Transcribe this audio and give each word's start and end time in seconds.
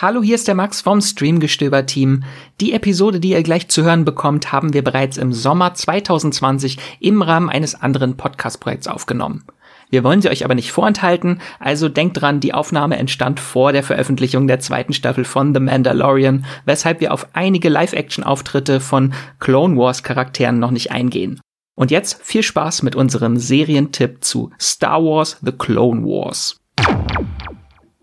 Hallo, 0.00 0.22
hier 0.22 0.36
ist 0.36 0.46
der 0.46 0.54
Max 0.54 0.80
vom 0.80 1.00
Streamgestöber-Team. 1.00 2.22
Die 2.60 2.72
Episode, 2.72 3.18
die 3.18 3.30
ihr 3.30 3.42
gleich 3.42 3.66
zu 3.66 3.82
hören 3.82 4.04
bekommt, 4.04 4.52
haben 4.52 4.72
wir 4.72 4.84
bereits 4.84 5.16
im 5.16 5.32
Sommer 5.32 5.74
2020 5.74 6.78
im 7.00 7.20
Rahmen 7.20 7.50
eines 7.50 7.74
anderen 7.74 8.16
Podcast-Projekts 8.16 8.86
aufgenommen. 8.86 9.42
Wir 9.90 10.04
wollen 10.04 10.22
sie 10.22 10.28
euch 10.28 10.44
aber 10.44 10.54
nicht 10.54 10.70
vorenthalten, 10.70 11.40
also 11.58 11.88
denkt 11.88 12.20
dran, 12.20 12.38
die 12.38 12.54
Aufnahme 12.54 12.96
entstand 12.96 13.40
vor 13.40 13.72
der 13.72 13.82
Veröffentlichung 13.82 14.46
der 14.46 14.60
zweiten 14.60 14.92
Staffel 14.92 15.24
von 15.24 15.52
The 15.52 15.58
Mandalorian, 15.58 16.46
weshalb 16.64 17.00
wir 17.00 17.12
auf 17.12 17.26
einige 17.32 17.68
Live-Action-Auftritte 17.68 18.78
von 18.78 19.14
Clone 19.40 19.76
Wars-Charakteren 19.76 20.60
noch 20.60 20.70
nicht 20.70 20.92
eingehen. 20.92 21.40
Und 21.74 21.90
jetzt 21.90 22.22
viel 22.22 22.44
Spaß 22.44 22.84
mit 22.84 22.94
unserem 22.94 23.36
Serientipp 23.36 24.22
zu 24.22 24.52
Star 24.60 25.02
Wars 25.02 25.38
The 25.42 25.50
Clone 25.50 26.04
Wars. 26.04 26.60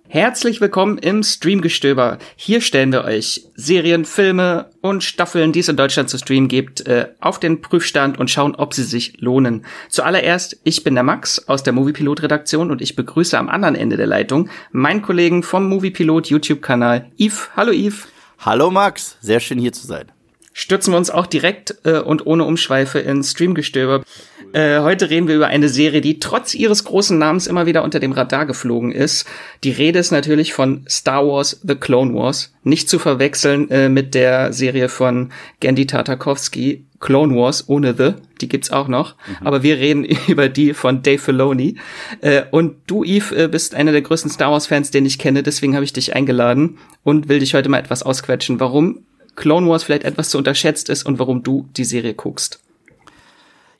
Herzlich 0.08 0.62
willkommen 0.62 1.00
im 1.00 1.24
Streamgestöber. 1.24 2.20
Hier 2.36 2.62
stellen 2.62 2.92
wir 2.92 3.04
euch 3.06 3.48
Serien, 3.56 4.06
Filme 4.06 4.70
und 4.82 5.04
Staffeln, 5.04 5.52
die 5.52 5.60
es 5.60 5.68
in 5.68 5.78
Deutschland 5.78 6.10
zu 6.10 6.20
streamen 6.20 6.48
gibt, 6.48 6.88
äh, 6.88 7.08
auf 7.20 7.40
den 7.40 7.62
Prüfstand 7.62 8.20
und 8.20 8.30
schauen, 8.30 8.56
ob 8.56 8.76
sie 8.76 8.84
sich 8.84 9.20
lohnen. 9.20 9.66
Zuallererst, 9.90 10.60
ich 10.64 10.84
bin 10.84 10.94
der 10.94 11.04
Max 11.04 11.50
aus 11.50 11.64
der 11.64 11.74
Moviepilot 11.74 12.22
Redaktion 12.22 12.70
und 12.70 12.82
ich 12.82 12.96
begrüße 12.96 13.38
am 13.38 13.50
anderen 13.50 13.76
Ende 13.76 13.98
der 13.98 14.08
Leitung 14.08 14.50
meinen 14.72 15.02
Kollegen 15.02 15.42
vom 15.42 15.68
Moviepilot 15.68 16.28
YouTube 16.28 16.62
Kanal, 16.62 17.12
Yves. 17.20 17.50
Hallo 17.56 17.72
Yves. 17.72 18.08
Hallo 18.38 18.70
Max, 18.70 19.18
sehr 19.22 19.40
schön 19.40 19.60
hier 19.60 19.74
zu 19.74 19.88
sein 19.88 20.12
stürzen 20.58 20.94
wir 20.94 20.98
uns 20.98 21.12
auch 21.12 21.28
direkt 21.28 21.76
äh, 21.84 22.00
und 22.00 22.26
ohne 22.26 22.46
Umschweife 22.46 23.00
in 23.00 23.22
Streamgestöber. 23.24 24.04
Äh, 24.56 24.80
heute 24.80 25.10
reden 25.10 25.28
wir 25.28 25.36
über 25.36 25.48
eine 25.48 25.68
Serie, 25.68 26.00
die 26.00 26.20
trotz 26.20 26.56
ihres 26.56 26.86
großen 26.86 27.18
Namens 27.18 27.46
immer 27.46 27.66
wieder 27.66 27.84
unter 27.84 28.00
dem 28.00 28.14
Radar 28.14 28.46
geflogen 28.46 28.94
ist. 28.94 29.26
Die 29.66 29.72
Rede 29.72 30.00
ist 30.00 30.12
natürlich 30.12 30.54
von 30.54 30.86
Star 30.88 31.28
Wars 31.28 31.60
The 31.62 31.76
Clone 31.76 32.14
Wars. 32.14 32.54
Nicht 32.64 32.88
zu 32.88 32.98
verwechseln 32.98 33.70
äh, 33.70 33.90
mit 33.90 34.16
der 34.16 34.54
Serie 34.54 34.88
von 34.88 35.34
Gandhi 35.60 35.88
Tartakovsky, 35.88 36.86
Clone 37.02 37.36
Wars 37.36 37.68
ohne 37.68 37.96
The, 37.98 38.14
die 38.40 38.48
gibt's 38.48 38.72
auch 38.72 38.88
noch. 38.88 39.18
Mhm. 39.28 39.46
Aber 39.46 39.62
wir 39.62 39.76
reden 39.76 40.06
über 40.28 40.48
die 40.48 40.74
von 40.74 41.04
Dave 41.04 41.20
Filoni. 41.20 41.76
Äh, 42.22 42.44
und 42.52 42.78
du, 42.88 43.04
Yves, 43.04 43.34
äh, 43.34 43.50
bist 43.52 43.76
einer 43.76 43.92
der 43.92 44.04
größten 44.04 44.32
Star 44.32 44.54
Wars 44.54 44.68
Fans, 44.68 44.90
den 44.90 45.06
ich 45.06 45.20
kenne. 45.20 45.44
Deswegen 45.44 45.76
habe 45.76 45.84
ich 45.84 45.92
dich 45.92 46.16
eingeladen 46.16 46.78
und 47.04 47.28
will 47.28 47.40
dich 47.40 47.56
heute 47.56 47.68
mal 47.68 47.80
etwas 47.80 48.04
ausquetschen. 48.04 48.62
Warum 48.62 49.00
Clone 49.36 49.68
Wars 49.68 49.84
vielleicht 49.84 50.06
etwas 50.06 50.30
zu 50.30 50.38
unterschätzt 50.38 50.88
ist 50.88 51.06
und 51.06 51.20
warum 51.20 51.44
du 51.44 51.68
die 51.76 51.84
Serie 51.84 52.14
guckst. 52.14 52.62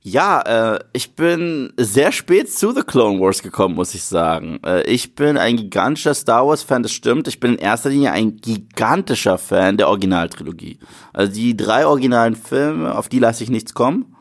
Ja, 0.08 0.76
äh, 0.76 0.80
ich 0.94 1.16
bin 1.16 1.74
sehr 1.78 2.12
spät 2.12 2.52
zu 2.52 2.72
The 2.72 2.84
Clone 2.84 3.20
Wars 3.20 3.42
gekommen, 3.42 3.74
muss 3.74 3.96
ich 3.96 4.04
sagen. 4.04 4.60
Äh, 4.64 4.84
ich 4.84 5.16
bin 5.16 5.36
ein 5.36 5.58
gigantischer 5.58 6.14
Star 6.14 6.46
Wars-Fan, 6.46 6.84
das 6.84 6.92
stimmt. 6.92 7.28
Ich 7.28 7.40
bin 7.40 7.54
in 7.54 7.58
erster 7.58 7.90
Linie 7.90 8.12
ein 8.12 8.38
gigantischer 8.38 9.40
Fan 9.40 9.78
der 9.78 9.88
Originaltrilogie. 9.88 10.78
Also 11.12 11.34
die 11.34 11.58
drei 11.58 11.88
originalen 11.88 12.36
Filme, 12.36 12.96
auf 12.96 13.10
die 13.10 13.18
lasse 13.18 13.44
ich 13.44 13.50
nichts 13.50 13.74
kommen. 13.74 14.16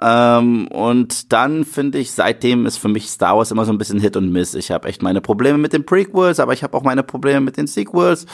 Ähm, 0.00 0.68
und 0.68 1.32
dann 1.32 1.64
finde 1.64 1.98
ich, 1.98 2.12
seitdem 2.12 2.64
ist 2.64 2.76
für 2.76 2.88
mich 2.88 3.08
Star 3.08 3.36
Wars 3.36 3.50
immer 3.50 3.64
so 3.64 3.72
ein 3.72 3.78
bisschen 3.78 3.98
Hit 3.98 4.16
und 4.16 4.30
Miss. 4.30 4.54
Ich 4.54 4.70
habe 4.70 4.86
echt 4.86 5.02
meine 5.02 5.20
Probleme 5.20 5.58
mit 5.58 5.72
den 5.72 5.84
Prequels, 5.84 6.38
aber 6.38 6.52
ich 6.52 6.62
habe 6.62 6.76
auch 6.76 6.84
meine 6.84 7.02
Probleme 7.02 7.40
mit 7.40 7.56
den 7.56 7.66
Sequels. 7.66 8.24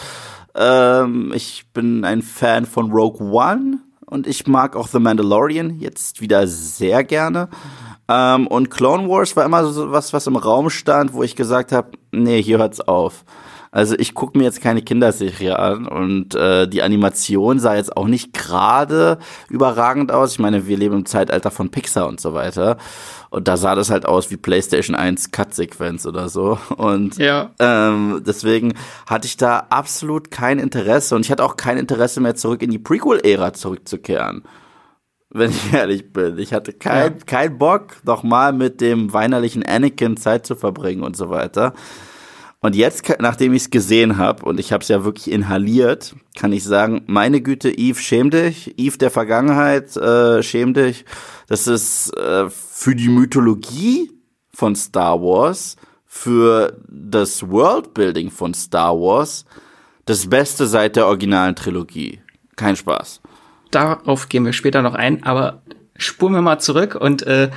Ähm, 0.55 1.33
ich 1.35 1.65
bin 1.73 2.05
ein 2.05 2.21
Fan 2.21 2.67
von 2.67 2.93
Rogue 2.93 3.27
One 3.33 3.88
und 4.09 4.27
ich 4.27 4.47
mag 4.47 4.77
auch 4.77 4.89
The 4.89 4.99
Mandalorian 4.99 5.79
jetzt 5.79 6.21
wieder 6.21 6.47
sehr 6.47 7.05
gerne. 7.05 7.49
Ähm, 8.09 8.47
und 8.47 8.71
Clone 8.71 9.09
Wars 9.09 9.37
war 9.37 9.45
immer 9.45 9.65
so 9.67 9.93
was, 9.93 10.13
was 10.13 10.27
im 10.27 10.37
Raum 10.37 10.71
stand, 10.71 11.13
wo 11.13 11.23
ich 11.23 11.37
gesagt 11.37 11.73
habe, 11.73 11.91
nee, 12.11 12.43
hier 12.43 12.59
hört's 12.59 12.81
auf. 12.81 13.25
Also 13.71 13.95
ich 13.99 14.15
gucke 14.15 14.39
mir 14.39 14.45
jetzt 14.45 14.63
keine 14.63 14.83
Kinderserie 14.83 15.59
an 15.59 15.87
und 15.87 16.35
äh, 16.35 16.67
die 16.67 16.83
Animation 16.83 17.59
sah 17.59 17.75
jetzt 17.75 17.97
auch 17.97 18.07
nicht 18.07 18.33
gerade 18.33 19.19
überragend 19.51 20.11
aus. 20.11 20.33
Ich 20.33 20.39
meine, 20.39 20.67
wir 20.67 20.77
leben 20.77 20.97
im 20.97 21.07
Zeitalter 21.07 21.51
von 21.51 21.71
Pixar 21.71 22.09
und 22.09 22.21
so 22.21 22.33
weiter. 22.35 22.79
Und 23.31 23.47
da 23.47 23.57
sah 23.57 23.75
das 23.75 23.91
halt 23.91 24.07
aus 24.07 24.31
wie 24.31 24.37
PlayStation 24.37 24.97
1 24.97 25.33
Cut-Sequenz 25.33 26.07
oder 26.07 26.29
so. 26.29 26.59
Und 26.77 27.19
ja. 27.19 27.51
ähm, 27.59 28.23
deswegen 28.27 28.75
hatte 29.07 29.27
ich 29.27 29.37
da 29.37 29.67
absolut 29.69 30.31
kein 30.31 30.59
Interesse 30.59 31.15
und 31.15 31.25
ich 31.25 31.31
hatte 31.31 31.45
auch 31.45 31.57
kein 31.57 31.77
Interesse 31.77 32.21
mehr 32.21 32.37
zurück 32.37 32.63
in 32.63 32.71
die 32.71 32.79
Prequel-Ära 32.79 33.53
zurückzukehren. 33.53 34.45
Wenn 35.31 35.51
ich 35.51 35.73
ehrlich 35.75 36.11
bin. 36.11 36.39
Ich 36.39 36.55
hatte 36.55 36.73
kein, 36.73 37.13
ja. 37.13 37.25
kein 37.27 37.59
Bock, 37.59 37.97
nochmal 38.05 38.55
mit 38.55 38.81
dem 38.81 39.13
weinerlichen 39.13 39.63
Anakin 39.63 40.17
Zeit 40.17 40.47
zu 40.47 40.57
verbringen 40.57 41.03
und 41.03 41.17
so 41.17 41.29
weiter. 41.29 41.75
Und 42.61 42.75
jetzt, 42.75 43.05
nachdem 43.21 43.53
ich 43.53 43.63
es 43.63 43.71
gesehen 43.71 44.17
habe, 44.17 44.45
und 44.45 44.59
ich 44.59 44.73
habe 44.73 44.83
es 44.83 44.89
ja 44.89 45.05
wirklich 45.05 45.31
inhaliert, 45.31 46.17
kann 46.37 46.53
ich 46.53 46.65
sagen, 46.65 47.03
meine 47.07 47.41
Güte, 47.41 47.71
Eve, 47.71 48.01
schäm 48.01 48.31
dich. 48.31 48.77
Eve 48.77 48.99
der 48.99 49.11
Vergangenheit, 49.11 49.97
äh, 49.97 50.43
schäm 50.43 50.75
dich. 50.75 51.05
Das 51.47 51.69
ist 51.69 52.11
äh, 52.17 52.51
für 52.51 52.97
die 52.97 53.09
Mythologie 53.09 54.11
von 54.53 54.75
Star 54.75 55.21
Wars, 55.23 55.77
für 56.05 56.77
das 56.89 57.49
Worldbuilding 57.49 58.31
von 58.31 58.55
Star 58.55 58.99
Wars, 58.99 59.45
das 60.05 60.29
Beste 60.29 60.67
seit 60.67 60.97
der 60.97 61.07
originalen 61.07 61.55
Trilogie. 61.55 62.21
Kein 62.57 62.75
Spaß. 62.75 63.21
Darauf 63.71 64.29
gehen 64.29 64.45
wir 64.45 64.53
später 64.53 64.83
noch 64.83 64.95
ein, 64.95 65.23
aber 65.23 65.63
spuren 65.97 66.33
wir 66.33 66.43
mal 66.43 66.59
zurück 66.59 66.97
und 66.97 67.23
äh, 67.23 67.51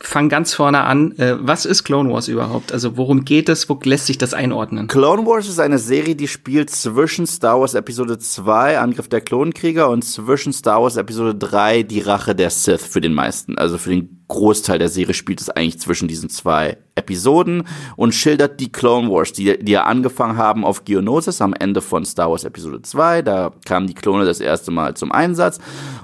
fang 0.00 0.28
ganz 0.28 0.54
vorne 0.54 0.80
an. 0.80 1.12
Äh, 1.18 1.36
was 1.38 1.64
ist 1.64 1.84
Clone 1.84 2.12
Wars 2.12 2.28
überhaupt? 2.28 2.72
Also 2.72 2.96
worum 2.96 3.24
geht 3.24 3.48
es? 3.48 3.68
Wo 3.68 3.78
lässt 3.82 4.06
sich 4.06 4.18
das 4.18 4.34
einordnen? 4.34 4.88
Clone 4.88 5.26
Wars 5.26 5.48
ist 5.48 5.60
eine 5.60 5.78
Serie, 5.78 6.16
die 6.16 6.28
spielt 6.28 6.70
zwischen 6.70 7.26
Star 7.26 7.60
Wars 7.60 7.74
Episode 7.74 8.18
2, 8.18 8.78
Angriff 8.78 9.08
der 9.08 9.20
Klonkrieger, 9.20 9.88
und 9.88 10.02
zwischen 10.02 10.52
Star 10.52 10.82
Wars 10.82 10.96
Episode 10.96 11.34
3, 11.34 11.82
die 11.82 12.00
Rache 12.00 12.34
der 12.34 12.50
Sith 12.50 12.82
für 12.82 13.00
den 13.00 13.14
meisten. 13.14 13.58
Also 13.58 13.78
für 13.78 13.90
den 13.90 14.23
Großteil 14.28 14.78
der 14.78 14.88
Serie 14.88 15.14
spielt 15.14 15.40
es 15.40 15.50
eigentlich 15.50 15.78
zwischen 15.78 16.08
diesen 16.08 16.30
zwei 16.30 16.78
Episoden 16.94 17.64
und 17.96 18.14
schildert 18.14 18.58
die 18.58 18.72
Clone 18.72 19.10
Wars, 19.10 19.32
die, 19.32 19.58
die 19.58 19.72
ja 19.72 19.84
angefangen 19.84 20.38
haben 20.38 20.64
auf 20.64 20.84
Geonosis 20.84 21.42
am 21.42 21.52
Ende 21.52 21.82
von 21.82 22.04
Star 22.04 22.30
Wars 22.30 22.44
Episode 22.44 22.80
2. 22.80 23.22
Da 23.22 23.52
kamen 23.66 23.86
die 23.86 23.94
Klone 23.94 24.24
das 24.24 24.40
erste 24.40 24.70
Mal 24.70 24.94
zum 24.94 25.12
Einsatz. 25.12 25.58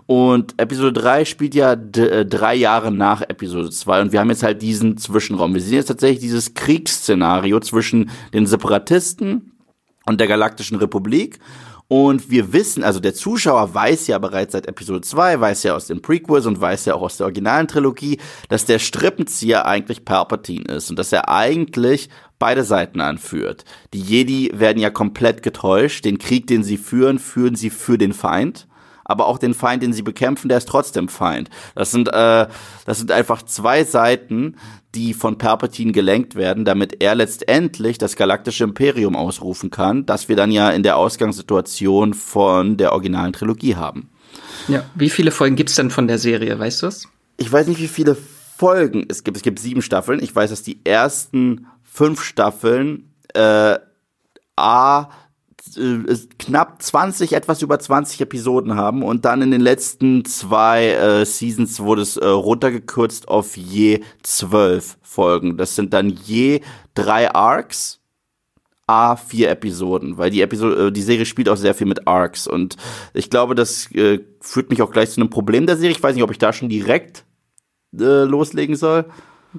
Und 0.07 0.55
Episode 0.59 0.93
3 1.01 1.25
spielt 1.25 1.55
ja 1.55 1.73
äh, 1.73 2.27
drei 2.27 2.55
Jahre 2.55 2.93
nach 2.93 3.23
Episode 3.23 3.71
2. 3.71 4.03
Und 4.03 4.13
wir 4.13 4.21
haben 4.21 4.31
jetzt 4.31 4.43
halt 4.43 4.61
diesen 4.61 4.99
Zwischenraum. 4.99 5.55
Wir 5.55 5.63
sehen 5.63 5.77
jetzt 5.77 5.87
tatsächlich 5.87 6.21
dieses 6.21 6.55
Kriegsszenario 6.55 7.61
zwischen 7.61 8.11
den 8.35 8.47
Separatisten 8.47 9.53
und 10.07 10.21
der 10.21 10.27
Galaktischen 10.27 10.79
Republik. 10.79 11.39
Und 11.93 12.31
wir 12.31 12.53
wissen, 12.53 12.85
also 12.85 13.01
der 13.01 13.15
Zuschauer 13.15 13.75
weiß 13.75 14.07
ja 14.07 14.19
bereits 14.19 14.53
seit 14.53 14.69
Episode 14.69 15.01
2, 15.01 15.41
weiß 15.41 15.65
ja 15.65 15.75
aus 15.75 15.89
den 15.89 16.01
Prequels 16.01 16.47
und 16.47 16.61
weiß 16.61 16.85
ja 16.85 16.95
auch 16.95 17.03
aus 17.03 17.17
der 17.17 17.27
originalen 17.27 17.67
Trilogie, 17.67 18.21
dass 18.49 18.65
der 18.65 18.79
Strippenzieher 18.79 19.67
eigentlich 19.67 20.05
Palpatine 20.05 20.67
ist 20.67 20.89
und 20.91 21.01
dass 21.01 21.11
er 21.11 21.29
eigentlich 21.29 22.09
beide 22.39 22.63
Seiten 22.63 23.01
anführt. 23.01 23.65
Die 23.93 24.01
Jedi 24.01 24.53
werden 24.55 24.81
ja 24.81 24.91
komplett 24.91 25.43
getäuscht. 25.43 26.05
Den 26.05 26.19
Krieg, 26.19 26.47
den 26.47 26.63
sie 26.63 26.77
führen, 26.77 27.19
führen 27.19 27.57
sie 27.57 27.71
für 27.71 27.99
den 27.99 28.13
Feind 28.13 28.69
aber 29.11 29.27
auch 29.27 29.39
den 29.39 29.55
Feind, 29.55 29.83
den 29.83 29.93
sie 29.93 30.03
bekämpfen, 30.03 30.49
der 30.49 30.59
ist 30.59 30.69
trotzdem 30.69 31.09
Feind. 31.09 31.51
Das 31.75 31.91
sind, 31.91 32.09
äh, 32.09 32.47
das 32.87 32.99
sind 32.99 33.11
einfach 33.11 33.43
zwei 33.43 33.85
Seiten, 33.85 34.57
die 34.95 35.15
von 35.15 35.37
Palpatine 35.37 35.93
gelenkt 35.93 36.37
werden, 36.37 36.65
damit 36.65 37.03
er 37.03 37.15
letztendlich 37.15 37.99
das 37.99 38.17
galaktische 38.17 38.65
Imperium 38.65 39.17
ausrufen 39.17 39.71
kann, 39.71 40.07
das 40.07 40.29
wir 40.29 40.37
dann 40.37 40.51
ja 40.51 40.71
in 40.71 40.83
der 40.83 40.97
Ausgangssituation 40.97 42.15
von 42.15 42.77
der 42.77 42.93
originalen 42.93 43.33
Trilogie 43.33 43.77
haben. 43.77 44.11
Ja, 44.69 44.85
wie 44.95 45.11
viele 45.11 45.33
Folgen 45.33 45.57
gibt's 45.57 45.75
denn 45.75 45.91
von 45.91 46.07
der 46.07 46.19
Serie, 46.19 46.59
weißt 46.59 46.83
du 46.83 46.87
es? 46.87 47.09
Ich 47.37 47.51
weiß 47.51 47.67
nicht, 47.67 47.81
wie 47.81 47.89
viele 47.89 48.17
Folgen 48.57 49.07
es 49.09 49.25
gibt. 49.25 49.37
Es 49.37 49.43
gibt 49.43 49.59
sieben 49.59 49.83
Staffeln. 49.83 50.23
Ich 50.23 50.35
weiß, 50.35 50.51
dass 50.51 50.63
die 50.63 50.81
ersten 50.85 51.67
fünf 51.83 52.23
Staffeln 52.23 53.13
äh, 53.35 53.79
A 54.57 55.09
äh, 55.77 56.17
knapp 56.39 56.83
20, 56.83 57.33
etwas 57.33 57.63
über 57.63 57.79
20 57.79 58.21
Episoden 58.21 58.77
haben 58.77 59.03
und 59.03 59.25
dann 59.25 59.43
in 59.43 59.51
den 59.51 59.61
letzten 59.61 60.25
zwei 60.25 60.89
äh, 60.89 61.25
Seasons 61.25 61.81
wurde 61.81 62.03
es 62.03 62.17
äh, 62.17 62.27
runtergekürzt 62.27 63.29
auf 63.29 63.57
je 63.57 64.03
zwölf 64.23 64.99
Folgen. 65.03 65.57
Das 65.57 65.77
sind 65.77 65.93
dann 65.93 66.09
je 66.09 66.61
drei 66.95 67.33
Arcs, 67.33 68.01
a 68.87 69.15
vier 69.17 69.51
Episoden, 69.51 70.19
weil 70.19 70.31
die 70.31 70.43
Episode, 70.43 70.89
äh, 70.89 70.93
die 70.93 71.03
Serie 71.03 71.27
spielt 71.27 71.49
auch 71.49 71.57
sehr 71.57 71.75
viel 71.75 71.87
mit 71.87 72.09
Arcs 72.09 72.47
und 72.47 72.77
ich 73.15 73.31
glaube, 73.31 73.55
das 73.55 73.91
äh, 73.93 74.21
führt 74.41 74.71
mich 74.71 74.83
auch 74.83 74.91
gleich 74.91 75.11
zu 75.11 75.21
einem 75.21 75.31
Problem 75.31 75.67
der 75.67 75.77
Serie. 75.77 75.93
Ich 75.93 76.03
weiß 76.03 76.15
nicht, 76.15 76.25
ob 76.25 76.31
ich 76.33 76.39
da 76.39 76.53
schon 76.53 76.69
direkt 76.69 77.25
äh, 77.99 78.25
loslegen 78.25 78.77
soll. 78.77 79.05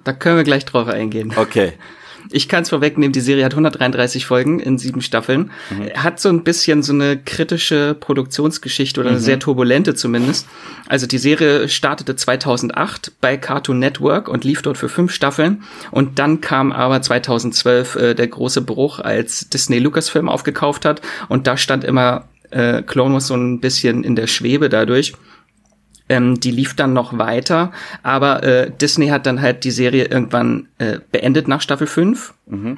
Da 0.04 0.14
können 0.14 0.38
wir 0.38 0.44
gleich 0.44 0.66
drauf 0.66 0.88
eingehen. 0.88 1.34
Okay. 1.36 1.74
Ich 2.30 2.48
kann 2.48 2.64
es 2.64 2.70
vorwegnehmen, 2.70 3.12
die 3.12 3.22
Serie 3.22 3.46
hat 3.46 3.54
133 3.54 4.26
Folgen 4.26 4.60
in 4.60 4.78
sieben 4.78 5.02
Staffeln. 5.02 5.52
Mhm. 5.70 5.94
Hat 5.96 6.20
so 6.20 6.30
ein 6.30 6.44
bisschen 6.44 6.84
so 6.84 6.94
eine 6.94 7.18
kritische 7.18 7.96
Produktionsgeschichte 8.00 9.00
oder 9.00 9.10
eine 9.10 9.20
mhm. 9.20 9.24
sehr 9.24 9.40
turbulente 9.40 9.96
zumindest. 9.96 10.48
Also 10.88 11.08
die 11.08 11.18
Serie 11.18 11.70
startete 11.70 12.16
2008 12.16 13.14
bei 13.22 13.38
Cartoon 13.38 13.80
Network 13.80 14.28
und 14.28 14.44
lief 14.44 14.62
dort 14.62 14.78
für 14.78 14.90
fünf 14.90 15.14
Staffeln. 15.14 15.64
Und 15.92 16.20
dann 16.20 16.42
kam 16.42 16.72
aber 16.72 17.02
2012 17.02 17.96
äh, 17.96 18.14
der 18.14 18.28
große 18.28 18.62
Bruch, 18.62 19.00
als 19.00 19.50
Disney 19.50 19.80
Lucasfilm 19.80 20.30
aufgekauft 20.30 20.86
hat. 20.86 21.02
Und 21.30 21.48
da 21.48 21.58
stand 21.58 21.84
immer 21.84 22.26
äh, 22.52 22.82
Clone 22.82 23.14
Wars 23.14 23.28
so 23.28 23.36
ein 23.36 23.60
bisschen 23.60 24.04
in 24.04 24.16
der 24.16 24.28
Schwebe 24.28 24.70
dadurch. 24.70 25.14
Ähm, 26.12 26.42
die 26.42 26.52
lief 26.52 26.76
dann 26.76 26.92
noch 26.92 27.18
weiter, 27.18 27.72
aber 28.04 28.44
äh, 28.44 28.70
Disney 28.70 29.08
hat 29.08 29.26
dann 29.26 29.40
halt 29.40 29.64
die 29.64 29.72
Serie 29.72 30.04
irgendwann 30.04 30.68
äh, 30.78 31.00
beendet 31.10 31.48
nach 31.48 31.62
Staffel 31.62 31.88
5 31.88 32.34
mhm. 32.48 32.78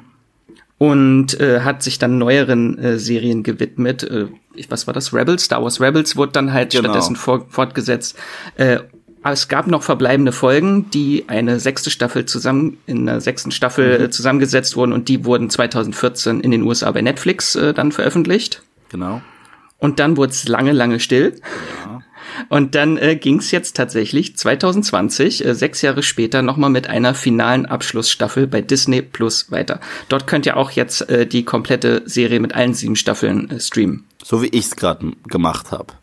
und 0.78 1.40
äh, 1.40 1.62
hat 1.62 1.82
sich 1.82 1.98
dann 1.98 2.18
neueren 2.18 2.78
äh, 2.78 2.96
Serien 2.96 3.42
gewidmet. 3.42 4.04
Äh, 4.04 4.28
was 4.68 4.86
war 4.86 4.94
das? 4.94 5.12
Rebels? 5.12 5.46
Star 5.46 5.64
Wars 5.64 5.80
Rebels 5.80 6.14
wurde 6.14 6.30
dann 6.30 6.52
halt 6.52 6.70
genau. 6.70 6.84
stattdessen 6.84 7.16
for 7.16 7.44
fortgesetzt. 7.48 8.16
Äh, 8.54 8.78
es 9.24 9.48
gab 9.48 9.66
noch 9.66 9.82
verbleibende 9.82 10.30
Folgen, 10.30 10.88
die 10.90 11.24
eine 11.26 11.58
sechste 11.58 11.90
Staffel 11.90 12.26
zusammen 12.26 12.78
in 12.86 13.06
der 13.06 13.20
sechsten 13.20 13.50
Staffel 13.50 13.98
mhm. 13.98 14.04
Äh, 14.04 14.10
zusammengesetzt 14.10 14.76
wurden 14.76 14.92
und 14.92 15.08
die 15.08 15.24
wurden 15.24 15.50
2014 15.50 16.40
in 16.40 16.52
den 16.52 16.62
USA 16.62 16.92
bei 16.92 17.02
Netflix 17.02 17.56
äh, 17.56 17.74
dann 17.74 17.90
veröffentlicht. 17.90 18.62
Genau. 18.90 19.22
Und 19.78 19.98
dann 19.98 20.16
wurde 20.16 20.30
es 20.30 20.46
lange, 20.46 20.70
lange 20.70 21.00
still. 21.00 21.40
Ja. 21.84 21.93
Und 22.48 22.74
dann 22.74 22.96
äh, 22.96 23.16
ging 23.16 23.38
es 23.38 23.50
jetzt 23.50 23.76
tatsächlich 23.76 24.36
2020, 24.36 25.44
äh, 25.44 25.54
sechs 25.54 25.82
Jahre 25.82 26.02
später, 26.02 26.42
nochmal 26.42 26.70
mit 26.70 26.88
einer 26.88 27.14
finalen 27.14 27.66
Abschlussstaffel 27.66 28.46
bei 28.46 28.60
Disney 28.60 29.02
Plus 29.02 29.50
weiter. 29.50 29.80
Dort 30.08 30.26
könnt 30.26 30.46
ihr 30.46 30.56
auch 30.56 30.70
jetzt 30.70 31.08
äh, 31.08 31.26
die 31.26 31.44
komplette 31.44 32.02
Serie 32.06 32.40
mit 32.40 32.54
allen 32.54 32.74
sieben 32.74 32.96
Staffeln 32.96 33.50
äh, 33.50 33.60
streamen. 33.60 34.04
So 34.22 34.42
wie 34.42 34.48
ich 34.48 34.66
es 34.66 34.76
gerade 34.76 35.12
gemacht 35.28 35.70
habe. 35.70 35.94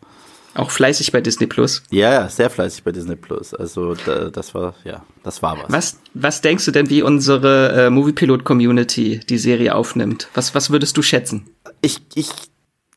Auch 0.53 0.69
fleißig 0.69 1.13
bei 1.13 1.21
Disney 1.21 1.47
Plus. 1.47 1.81
Ja, 1.91 2.11
ja, 2.11 2.29
sehr 2.29 2.49
fleißig 2.49 2.83
bei 2.83 2.91
Disney 2.91 3.15
Plus. 3.15 3.53
Also 3.53 3.95
da, 3.95 4.29
das 4.29 4.53
war, 4.53 4.75
ja, 4.83 5.05
das 5.23 5.41
war 5.41 5.57
was. 5.57 5.71
Was, 5.71 5.99
was 6.13 6.41
denkst 6.41 6.65
du 6.65 6.71
denn, 6.71 6.89
wie 6.89 7.01
unsere 7.01 7.85
äh, 7.85 7.89
Moviepilot 7.89 8.43
Community 8.43 9.21
die 9.29 9.37
Serie 9.37 9.75
aufnimmt? 9.75 10.27
Was, 10.33 10.53
was 10.53 10.69
würdest 10.69 10.97
du 10.97 11.01
schätzen? 11.01 11.49
Ich, 11.81 12.01
ich 12.15 12.29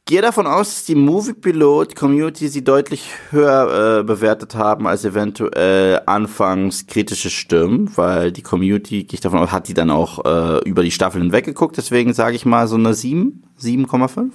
gehe 0.07 0.21
davon 0.21 0.47
aus, 0.47 0.75
dass 0.75 0.85
die 0.85 0.95
Movie-Pilot-Community 0.95 2.49
sie 2.49 2.63
deutlich 2.63 3.09
höher 3.31 4.01
äh, 4.01 4.05
bewertet 4.05 4.55
haben 4.55 4.87
als 4.87 5.05
eventuell 5.05 6.03
anfangs 6.07 6.87
kritische 6.87 7.31
Stimmen, 7.31 7.91
weil 7.97 8.31
die 8.31 8.43
Community, 8.43 9.05
gehe 9.05 9.15
ich 9.15 9.21
davon 9.21 9.39
aus, 9.39 9.51
hat 9.51 9.69
die 9.69 9.75
dann 9.75 9.91
auch 9.91 10.25
äh, 10.25 10.69
über 10.69 10.83
die 10.83 10.91
Staffeln 10.91 11.23
hinweg 11.23 11.47
geguckt. 11.47 11.77
Deswegen 11.77 12.13
sage 12.13 12.37
ich 12.37 12.45
mal 12.45 12.69
so 12.69 12.77
eine 12.77 12.93
7, 12.93 13.45
7,5 13.61 14.31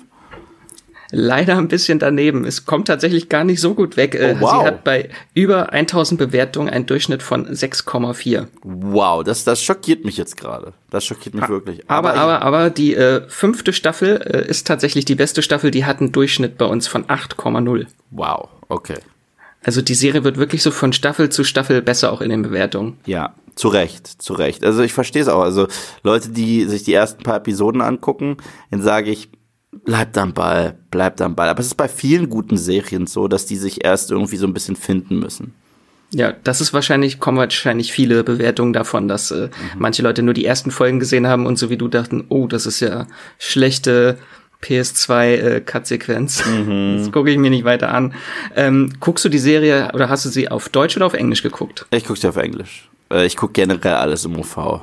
leider 1.12 1.58
ein 1.58 1.68
bisschen 1.68 2.00
daneben. 2.00 2.46
Es 2.46 2.66
kommt 2.66 2.88
tatsächlich 2.88 3.30
gar 3.30 3.44
nicht 3.44 3.60
so 3.60 3.74
gut 3.74 3.98
weg. 3.98 4.16
Äh, 4.16 4.36
oh, 4.38 4.42
wow. 4.42 4.52
Sie 4.52 4.68
hat 4.68 4.84
bei 4.84 5.10
über 5.34 5.72
1000 5.74 6.20
Bewertungen 6.20 6.70
einen 6.70 6.86
Durchschnitt 6.86 7.24
von 7.24 7.48
6,4. 7.48 8.48
Wow, 8.64 9.24
das, 9.24 9.44
das 9.44 9.64
schockiert 9.64 10.06
mich 10.06 10.18
jetzt 10.18 10.38
gerade. 10.38 10.74
Das 10.90 11.06
schockiert 11.06 11.36
mich 11.36 11.48
wirklich. 11.50 11.90
Aber, 11.90 12.12
aber, 12.12 12.20
aber, 12.20 12.42
aber 12.42 12.70
die 12.70 12.96
äh, 12.96 13.22
fünfte 13.28 13.74
Staffel 13.74 14.22
äh, 14.22 14.48
ist 14.48 14.68
tatsächlich 14.68 15.06
die 15.06 15.16
beste 15.16 15.42
Staffel. 15.42 15.72
Die 15.72 15.86
hat 15.86 16.00
einen 16.00 16.12
Durchschnitt 16.12 16.58
bei 16.58 16.66
uns 16.66 16.88
von 16.88 17.06
8,0. 17.06 17.88
Wow, 18.12 18.50
okay. 18.68 18.98
Also 19.64 19.82
die 19.82 19.96
Serie 19.96 20.24
wird 20.24 20.38
wirklich 20.38 20.64
so 20.64 20.72
von 20.72 20.94
Staffel 20.94 21.30
zu 21.30 21.44
Staffel 21.44 21.82
besser 21.82 22.14
auch 22.14 22.22
in 22.22 22.30
den 22.30 22.44
Bewertungen. 22.44 22.98
Ja, 23.06 23.34
zu 23.56 23.68
Recht, 23.68 24.08
zu 24.08 24.34
Recht. 24.34 24.64
Also 24.64 24.82
ich 24.84 24.94
verstehe 24.94 25.22
es 25.22 25.28
auch. 25.28 25.42
Also 25.42 25.68
Leute, 26.02 26.30
die 26.30 26.64
sich 26.64 26.84
die 26.84 26.94
ersten 26.94 27.24
paar 27.24 27.36
Episoden 27.36 27.82
angucken, 27.82 28.38
denen 28.72 28.82
sage 28.82 29.12
ich, 29.12 29.30
bleibt 29.72 30.18
am 30.18 30.34
Ball, 30.34 30.78
bleibt 30.92 31.22
am 31.22 31.36
Ball. 31.36 31.50
Aber 31.50 31.60
es 31.60 31.68
ist 31.68 31.76
bei 31.76 31.88
vielen 31.88 32.30
guten 32.30 32.58
Serien 32.58 33.08
so, 33.08 33.28
dass 33.28 33.46
die 33.46 33.56
sich 33.56 33.86
erst 33.86 34.12
irgendwie 34.12 34.38
so 34.38 34.48
ein 34.48 34.54
bisschen 34.54 34.76
finden 34.76 35.20
müssen. 35.20 35.54
Ja, 36.12 36.34
das 36.44 36.60
ist 36.60 36.74
wahrscheinlich, 36.74 37.20
kommen 37.20 37.38
wahrscheinlich 37.38 37.92
viele 37.92 38.24
Bewertungen 38.24 38.74
davon, 38.74 39.08
dass 39.08 39.30
äh, 39.30 39.48
mhm. 39.48 39.52
manche 39.78 40.02
Leute 40.02 40.24
nur 40.24 40.34
die 40.34 40.46
ersten 40.46 40.72
Folgen 40.72 41.00
gesehen 41.00 41.28
haben 41.28 41.46
und 41.46 41.60
so 41.60 41.70
wie 41.70 41.78
du 41.78 41.88
dachten, 41.88 42.26
oh, 42.30 42.48
das 42.48 42.66
ist 42.66 42.80
ja 42.80 43.06
schlechte 43.38 44.18
PS2 44.64 45.24
äh. 45.26 46.20
Mhm. 46.50 46.98
Das 46.98 47.12
gucke 47.12 47.30
ich 47.30 47.38
mir 47.38 47.52
nicht 47.52 47.64
weiter 47.64 47.94
an. 47.94 48.14
Ähm, 48.56 48.94
guckst 49.00 49.24
du 49.24 49.30
die 49.30 49.38
Serie 49.38 49.92
oder 49.94 50.10
hast 50.10 50.26
du 50.26 50.30
sie 50.30 50.50
auf 50.50 50.70
Deutsch 50.70 50.98
oder 50.98 51.06
auf 51.06 51.14
Englisch 51.14 51.44
geguckt? 51.44 51.86
Ich 51.92 52.06
gucke 52.06 52.20
sie 52.20 52.28
auf 52.28 52.38
Englisch. 52.38 52.90
Äh, 53.12 53.26
ich 53.26 53.38
gucke 53.38 53.54
generell 53.54 53.96
alles 53.96 54.26
im 54.26 54.38
OV. 54.38 54.82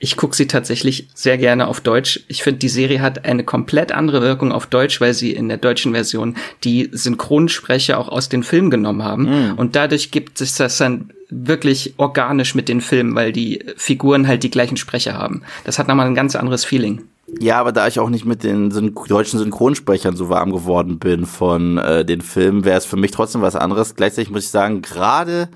Ich 0.00 0.16
gucke 0.16 0.36
sie 0.36 0.46
tatsächlich 0.46 1.08
sehr 1.14 1.38
gerne 1.38 1.66
auf 1.66 1.80
Deutsch. 1.80 2.20
Ich 2.28 2.42
finde, 2.42 2.60
die 2.60 2.68
Serie 2.68 3.00
hat 3.00 3.24
eine 3.24 3.42
komplett 3.42 3.90
andere 3.90 4.22
Wirkung 4.22 4.52
auf 4.52 4.66
Deutsch, 4.66 5.00
weil 5.00 5.12
sie 5.12 5.32
in 5.32 5.48
der 5.48 5.58
deutschen 5.58 5.92
Version 5.92 6.36
die 6.62 6.88
Synchronsprecher 6.92 7.98
auch 7.98 8.08
aus 8.08 8.28
den 8.28 8.44
Filmen 8.44 8.70
genommen 8.70 9.02
haben. 9.02 9.24
Mm. 9.24 9.58
Und 9.58 9.74
dadurch 9.74 10.12
gibt 10.12 10.38
sich 10.38 10.54
das 10.54 10.78
dann 10.78 11.10
wirklich 11.30 11.94
organisch 11.96 12.54
mit 12.54 12.68
den 12.68 12.80
Filmen, 12.80 13.14
weil 13.14 13.32
die 13.32 13.64
Figuren 13.76 14.28
halt 14.28 14.44
die 14.44 14.50
gleichen 14.50 14.76
Sprecher 14.76 15.14
haben. 15.14 15.42
Das 15.64 15.78
hat 15.78 15.88
nochmal 15.88 16.06
ein 16.06 16.14
ganz 16.14 16.36
anderes 16.36 16.64
Feeling. 16.64 17.02
Ja, 17.40 17.60
aber 17.60 17.72
da 17.72 17.86
ich 17.86 17.98
auch 17.98 18.08
nicht 18.08 18.24
mit 18.24 18.42
den 18.42 18.70
Syn 18.70 18.94
deutschen 19.08 19.38
Synchronsprechern 19.38 20.16
so 20.16 20.30
warm 20.30 20.50
geworden 20.50 20.98
bin 20.98 21.26
von 21.26 21.76
äh, 21.76 22.04
den 22.04 22.22
Filmen, 22.22 22.64
wäre 22.64 22.78
es 22.78 22.86
für 22.86 22.96
mich 22.96 23.10
trotzdem 23.10 23.42
was 23.42 23.54
anderes. 23.54 23.96
Gleichzeitig 23.96 24.30
muss 24.30 24.44
ich 24.44 24.50
sagen, 24.50 24.80
gerade 24.80 25.48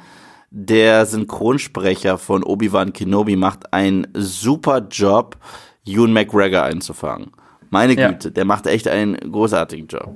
der 0.54 1.06
Synchronsprecher 1.06 2.18
von 2.18 2.44
Obi-Wan 2.44 2.92
Kenobi 2.92 3.36
macht 3.36 3.72
einen 3.72 4.06
super 4.14 4.86
Job, 4.90 5.38
Ewan 5.86 6.12
McGregor 6.12 6.62
einzufangen. 6.62 7.32
Meine 7.70 7.96
Güte, 7.96 8.28
ja. 8.28 8.30
der 8.34 8.44
macht 8.44 8.66
echt 8.66 8.86
einen 8.86 9.16
großartigen 9.16 9.86
Job. 9.86 10.14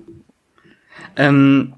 Ähm, 1.17 1.73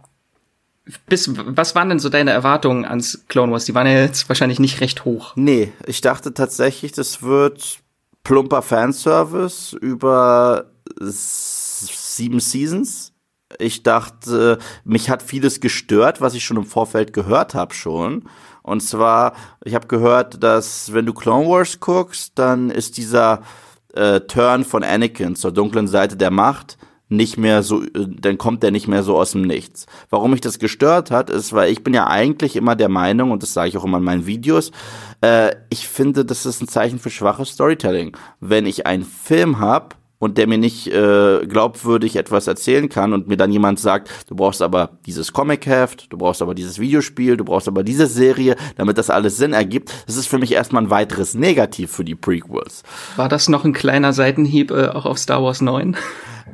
bis, 1.07 1.31
was 1.33 1.77
waren 1.77 1.89
denn 1.89 2.01
so 2.01 2.09
deine 2.09 2.33
Erwartungen 2.33 2.85
ans 2.85 3.25
Clone 3.29 3.53
Wars? 3.53 3.65
Die 3.65 3.77
waren 3.77 3.87
ja 3.87 4.01
jetzt 4.01 4.29
wahrscheinlich 4.29 4.59
nicht 4.59 4.81
recht 4.81 5.05
hoch. 5.05 5.37
Nee, 5.37 5.73
ich 5.87 6.01
dachte 6.01 6.35
tatsächlich, 6.35 6.91
das 6.91 7.23
wird 7.23 7.79
plumper 8.25 8.63
Fanservice 8.63 9.77
über 9.81 10.73
sieben 10.99 12.41
Seasons. 12.41 13.13
Ich 13.59 13.83
dachte, 13.83 14.59
mich 14.85 15.11
hat 15.11 15.23
vieles 15.23 15.61
gestört, 15.61 16.21
was 16.21 16.35
ich 16.35 16.45
schon 16.45 16.57
im 16.57 16.65
Vorfeld 16.65 17.13
gehört 17.13 17.55
habe 17.55 17.75
schon. 17.75 18.25
Und 18.63 18.81
zwar, 18.81 19.33
ich 19.65 19.75
habe 19.75 19.87
gehört, 19.87 20.43
dass 20.43 20.93
wenn 20.93 21.07
du 21.07 21.15
Clone 21.15 21.49
Wars 21.49 21.81
guckst, 21.81 22.33
dann 22.37 22.71
ist 22.71 22.97
dieser 22.97 23.43
äh, 23.95 24.21
Turn 24.21 24.65
von 24.65 24.85
Anakin 24.85 25.37
zur 25.37 25.53
dunklen 25.53 25.89
Seite 25.89 26.17
der 26.17 26.31
Macht 26.31 26.79
nicht 27.09 27.39
mehr 27.39 27.63
so, 27.63 27.83
äh, 27.83 27.89
dann 27.95 28.39
kommt 28.39 28.63
der 28.63 28.71
nicht 28.71 28.87
mehr 28.87 29.03
so 29.03 29.17
aus 29.17 29.33
dem 29.33 29.43
Nichts. 29.43 29.87
Warum 30.11 30.33
mich 30.33 30.41
das 30.41 30.59
gestört 30.59 31.11
hat, 31.11 31.31
ist, 31.31 31.53
weil 31.53 31.73
ich 31.73 31.83
bin 31.83 31.95
ja 31.95 32.07
eigentlich 32.07 32.57
immer 32.57 32.77
der 32.77 32.89
Meinung, 32.89 33.31
und 33.31 33.43
das 33.43 33.55
sage 33.55 33.69
ich 33.69 33.77
auch 33.79 33.85
immer 33.85 33.99
in 33.99 34.05
meinen 34.05 34.27
Videos, 34.27 34.71
äh, 35.23 35.55
ich 35.71 35.89
finde, 35.89 36.25
das 36.25 36.47
ist 36.47 36.61
ein 36.61 36.69
Zeichen 36.69 36.99
für 36.99 37.11
schwaches 37.11 37.51
Storytelling. 37.51 38.17
Wenn 38.41 38.67
ich 38.67 38.87
einen 38.87 39.05
Film 39.05 39.59
habe, 39.59 39.97
und 40.19 40.39
der 40.39 40.47
mir 40.47 40.59
nicht 40.59 40.89
äh, 40.89 41.47
glaubwürdig 41.47 42.17
etwas 42.17 42.47
erzählen 42.47 42.89
kann 42.89 43.13
und 43.13 43.29
mir 43.29 43.37
dann 43.37 43.53
jemand 43.53 43.79
sagt, 43.79 44.11
du 44.29 44.35
brauchst 44.35 44.63
aber 44.63 44.91
dieses 45.07 45.33
Comic-Heft, 45.33 46.13
du 46.13 46.19
brauchst 46.19 46.43
aber 46.43 46.55
dieses 46.55 46.79
Videospiel, 46.79 47.37
du 47.37 47.45
brauchst 47.45 47.69
aber 47.69 47.85
diese 47.85 48.07
Serie, 48.07 48.57
damit 48.77 48.99
das 48.99 49.11
alles 49.11 49.37
Sinn 49.37 49.53
ergibt, 49.53 49.93
das 50.07 50.17
ist 50.17 50.29
für 50.29 50.39
mich 50.39 50.53
erstmal 50.53 50.83
ein 50.83 50.91
weiteres 50.91 51.35
Negativ 51.35 51.93
für 51.93 52.05
die 52.05 52.15
Prequels. 52.15 52.83
War 53.17 53.29
das 53.29 53.49
noch 53.49 53.65
ein 53.65 53.73
kleiner 53.73 54.13
Seitenhieb 54.13 54.71
äh, 54.71 54.89
auch 54.89 55.07
auf 55.07 55.19
Star 55.19 55.43
Wars 55.43 55.61
9? 55.61 55.97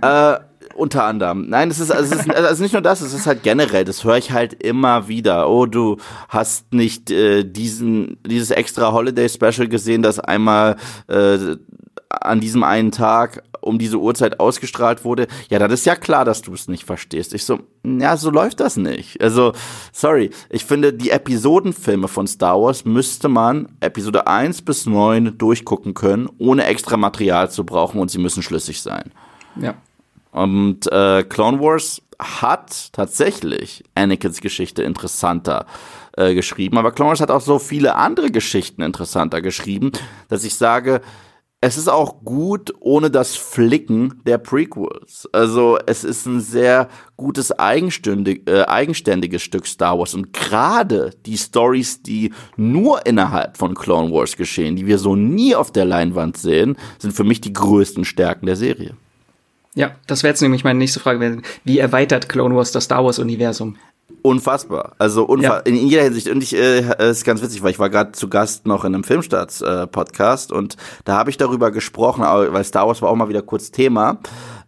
Äh, 0.03 0.37
unter 0.75 1.05
anderem. 1.05 1.49
Nein, 1.49 1.71
es 1.71 1.79
ist, 1.79 1.91
also 1.91 2.15
es 2.15 2.21
ist 2.21 2.35
also 2.35 2.63
nicht 2.63 2.73
nur 2.73 2.83
das, 2.83 3.01
es 3.01 3.15
ist 3.15 3.27
halt 3.27 3.43
generell, 3.43 3.85
das 3.85 4.05
höre 4.05 4.17
ich 4.17 4.33
halt 4.33 4.55
immer 4.63 5.09
wieder. 5.09 5.49
Oh, 5.49 5.67
du 5.67 5.99
hast 6.29 6.73
nicht 6.73 7.11
äh, 7.11 7.45
diesen, 7.45 8.19
dieses 8.27 8.51
extra 8.51 8.93
Holiday 8.93 9.29
Special 9.29 9.69
gesehen, 9.69 10.03
das 10.03 10.19
einmal 10.19 10.77
äh, 11.09 11.57
an 12.09 12.41
diesem 12.41 12.65
einen 12.65 12.93
Tag 12.93 13.43
um 13.65 13.79
diese 13.79 13.99
Uhrzeit 13.99 14.41
ausgestrahlt 14.41 15.05
wurde, 15.05 15.27
ja, 15.49 15.59
dann 15.59 15.71
ist 15.71 15.87
ja 15.87 15.97
klar, 15.97 16.25
dass 16.25 16.43
du 16.43 16.53
es 16.53 16.69
nicht 16.69 16.85
verstehst. 16.85 17.35
Ich 17.35 17.45
so, 17.45 17.61
ja, 17.85 18.17
so 18.17 18.31
läuft 18.31 18.61
das 18.61 18.77
nicht. 18.77 19.21
Also, 19.21 19.53
sorry, 19.93 20.31
ich 20.51 20.65
finde, 20.65 20.93
die 20.93 21.11
Episodenfilme 21.11 22.09
von 22.09 22.27
Star 22.27 22.61
Wars 22.61 22.85
müsste 22.85 23.29
man 23.29 23.69
Episode 23.81 24.27
1 24.27 24.63
bis 24.63 24.87
9 24.87 25.39
durchgucken 25.39 25.95
können, 25.95 26.29
ohne 26.39 26.65
extra 26.65 26.97
Material 26.97 27.51
zu 27.51 27.65
brauchen 27.65 28.01
und 28.01 28.11
sie 28.11 28.19
müssen 28.19 28.43
schlüssig 28.43 28.83
sein. 28.83 29.13
Ja. 29.61 29.75
Und 30.33 30.91
äh, 30.91 31.23
Clone 31.23 31.61
Wars 31.61 32.03
hat 32.19 32.93
tatsächlich 32.93 33.85
Anakins 33.95 34.41
Geschichte 34.41 34.83
interessanter 34.83 35.67
äh, 36.17 36.35
geschrieben, 36.35 36.79
aber 36.79 36.93
Clone 36.93 37.11
Wars 37.11 37.21
hat 37.21 37.31
auch 37.31 37.41
so 37.41 37.59
viele 37.59 37.95
andere 37.95 38.31
Geschichten 38.31 38.83
interessanter 38.83 39.43
geschrieben, 39.43 39.93
dass 40.29 40.45
ich 40.45 40.55
sage, 40.57 41.01
es 41.67 41.79
ist 41.79 41.89
auch 41.89 42.23
gut 42.25 42.75
ohne 42.81 43.11
das 43.11 43.37
Flicken 43.37 44.21
der 44.27 44.37
Prequels. 44.37 45.27
Also 45.33 45.79
es 45.87 46.05
ist 46.05 46.27
ein 46.27 46.43
sehr 46.43 46.91
gutes 47.17 47.59
eigenständig, 47.59 48.43
äh, 48.47 48.65
eigenständiges 48.65 49.41
Stück 49.41 49.67
Star 49.67 49.99
Wars 49.99 50.13
und 50.13 50.35
gerade 50.35 51.13
die 51.25 51.39
Stories, 51.39 52.03
die 52.03 52.35
nur 52.59 53.07
innerhalb 53.07 53.57
von 53.57 53.75
Clone 53.75 54.13
Wars 54.13 54.37
geschehen, 54.37 54.77
die 54.77 54.87
wir 54.87 54.99
so 54.99 55.17
nie 55.17 55.55
auf 55.55 55.73
der 55.73 55.87
Leinwand 55.87 56.37
sehen, 56.37 56.77
sind 56.99 57.15
für 57.15 57.25
mich 57.25 57.41
die 57.41 57.55
größten 57.55 58.05
Stärken 58.05 58.45
der 58.45 58.57
Serie. 58.57 58.95
Ja, 59.75 59.93
das 60.07 60.23
wäre 60.23 60.33
jetzt 60.33 60.43
nämlich 60.43 60.65
meine 60.65 60.79
nächste 60.79 61.01
Frage. 61.01 61.41
Wie 61.65 61.79
erweitert 61.79 62.29
Clone 62.29 62.55
Wars 62.55 62.73
das 62.73 62.85
Star 62.85 63.03
Wars 63.07 63.19
Universum? 63.19 63.79
Unfassbar. 64.27 64.93
Also 64.99 65.25
unfa 65.25 65.57
ja. 65.57 65.59
in 65.59 65.77
jeder 65.77 66.03
Hinsicht. 66.03 66.29
Und 66.31 66.43
ich, 66.43 66.57
äh, 66.57 66.79
es 66.97 67.19
ist 67.19 67.25
ganz 67.25 67.43
witzig, 67.43 67.63
weil 67.63 67.73
ich 67.73 67.79
war 67.79 67.91
gerade 67.91 68.13
zu 68.13 68.31
Gast 68.31 68.67
noch 68.67 68.87
in 68.87 68.95
einem 68.95 69.05
Filmstarts-Podcast 69.05 70.51
äh, 70.51 70.55
und 70.55 70.79
da 71.05 71.19
habe 71.19 71.29
ich 71.29 71.37
darüber 71.37 71.71
gesprochen, 71.71 72.23
weil 72.25 72.65
Star 72.65 72.87
Wars 72.87 73.03
war 73.03 73.11
auch 73.11 73.17
mal 73.17 73.29
wieder 73.29 73.43
kurz 73.43 73.71
Thema. 73.71 74.21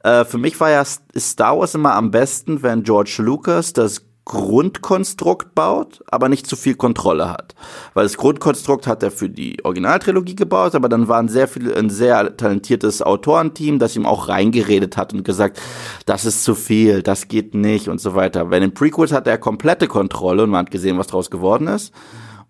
Äh, 0.04 0.26
für 0.26 0.36
mich 0.36 0.60
war 0.60 0.68
ja 0.68 0.84
Star 0.84 1.58
Wars 1.58 1.74
immer 1.74 1.94
am 1.94 2.10
besten, 2.10 2.62
wenn 2.62 2.82
George 2.82 3.16
Lucas 3.20 3.72
das 3.72 4.05
Grundkonstrukt 4.26 5.54
baut, 5.54 6.02
aber 6.10 6.28
nicht 6.28 6.48
zu 6.48 6.56
viel 6.56 6.74
Kontrolle 6.74 7.28
hat. 7.30 7.54
Weil 7.94 8.02
das 8.02 8.16
Grundkonstrukt 8.16 8.88
hat 8.88 9.04
er 9.04 9.12
für 9.12 9.30
die 9.30 9.64
Originaltrilogie 9.64 10.34
gebaut, 10.34 10.74
aber 10.74 10.88
dann 10.88 11.06
war 11.06 11.20
ein 11.20 11.28
sehr 11.28 11.46
viel, 11.46 11.72
ein 11.72 11.90
sehr 11.90 12.36
talentiertes 12.36 13.02
Autorenteam, 13.02 13.78
das 13.78 13.94
ihm 13.94 14.04
auch 14.04 14.28
reingeredet 14.28 14.96
hat 14.96 15.14
und 15.14 15.24
gesagt, 15.24 15.60
das 16.06 16.24
ist 16.24 16.42
zu 16.42 16.56
viel, 16.56 17.02
das 17.02 17.28
geht 17.28 17.54
nicht 17.54 17.88
und 17.88 18.00
so 18.00 18.16
weiter. 18.16 18.46
Bei 18.46 18.58
den 18.58 18.74
Prequels 18.74 19.12
hat 19.12 19.28
er 19.28 19.38
komplette 19.38 19.86
Kontrolle 19.86 20.42
und 20.42 20.50
man 20.50 20.66
hat 20.66 20.72
gesehen, 20.72 20.98
was 20.98 21.06
draus 21.06 21.30
geworden 21.30 21.68
ist. 21.68 21.94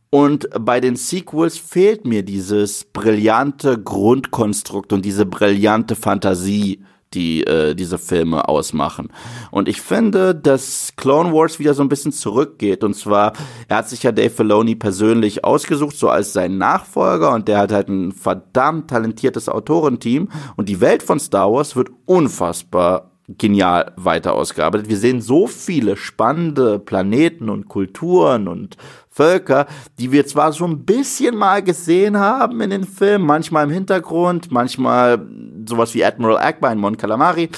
Und 0.08 0.48
bei 0.58 0.80
den 0.80 0.96
Sequels 0.96 1.58
fehlt 1.58 2.06
mir 2.06 2.22
dieses 2.22 2.84
brillante 2.84 3.78
Grundkonstrukt 3.78 4.94
und 4.94 5.04
diese 5.04 5.26
brillante 5.26 5.94
Fantasie 5.94 6.82
die 7.14 7.44
äh, 7.44 7.74
diese 7.74 7.98
Filme 7.98 8.48
ausmachen. 8.48 9.08
Und 9.50 9.68
ich 9.68 9.80
finde, 9.80 10.34
dass 10.34 10.92
Clone 10.96 11.32
Wars 11.32 11.58
wieder 11.58 11.74
so 11.74 11.82
ein 11.82 11.88
bisschen 11.88 12.12
zurückgeht. 12.12 12.84
Und 12.84 12.94
zwar, 12.94 13.32
er 13.68 13.78
hat 13.78 13.88
sich 13.88 14.02
ja 14.02 14.12
Dave 14.12 14.30
Filoni 14.30 14.74
persönlich 14.74 15.44
ausgesucht, 15.44 15.96
so 15.96 16.08
als 16.08 16.32
sein 16.32 16.58
Nachfolger. 16.58 17.32
Und 17.32 17.48
der 17.48 17.58
hat 17.58 17.72
halt 17.72 17.88
ein 17.88 18.12
verdammt 18.12 18.90
talentiertes 18.90 19.48
Autorenteam. 19.48 20.28
Und 20.56 20.68
die 20.68 20.80
Welt 20.80 21.02
von 21.02 21.20
Star 21.20 21.52
Wars 21.52 21.76
wird 21.76 21.90
unfassbar 22.04 23.12
genial 23.28 23.92
weiter 23.96 24.34
ausgearbeitet. 24.34 24.88
Wir 24.88 24.98
sehen 24.98 25.20
so 25.20 25.46
viele 25.46 25.96
spannende 25.96 26.78
Planeten 26.78 27.48
und 27.48 27.68
Kulturen 27.68 28.46
und 28.46 28.76
Völker, 29.10 29.66
die 29.98 30.12
wir 30.12 30.26
zwar 30.26 30.52
so 30.52 30.64
ein 30.64 30.84
bisschen 30.84 31.36
mal 31.36 31.62
gesehen 31.62 32.18
haben 32.18 32.60
in 32.60 32.70
den 32.70 32.84
Filmen, 32.84 33.26
manchmal 33.26 33.64
im 33.64 33.70
Hintergrund, 33.70 34.52
manchmal 34.52 35.26
sowas 35.66 35.94
wie 35.94 36.04
Admiral 36.04 36.38
Akbar 36.38 36.72
in 36.72 36.78
Mon 36.78 36.96
Calamari. 36.96 37.50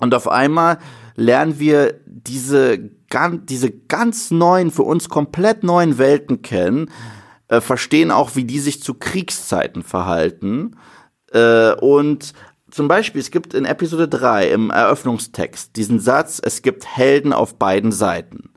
Und 0.00 0.14
auf 0.14 0.28
einmal 0.28 0.78
lernen 1.14 1.58
wir 1.58 2.00
diese, 2.06 2.78
diese 2.78 3.70
ganz 3.70 4.30
neuen, 4.30 4.70
für 4.70 4.82
uns 4.82 5.08
komplett 5.08 5.62
neuen 5.62 5.98
Welten 5.98 6.42
kennen, 6.42 6.90
äh, 7.48 7.60
verstehen 7.60 8.10
auch, 8.10 8.34
wie 8.34 8.44
die 8.44 8.58
sich 8.58 8.82
zu 8.82 8.94
Kriegszeiten 8.94 9.82
verhalten 9.82 10.76
äh, 11.32 11.72
und 11.74 12.32
zum 12.76 12.88
Beispiel, 12.88 13.22
es 13.22 13.30
gibt 13.30 13.54
in 13.54 13.64
Episode 13.64 14.06
3 14.06 14.50
im 14.50 14.68
Eröffnungstext 14.68 15.74
diesen 15.76 15.98
Satz, 15.98 16.42
es 16.44 16.60
gibt 16.60 16.84
Helden 16.84 17.32
auf 17.32 17.54
beiden 17.54 17.90
Seiten. 17.90 18.50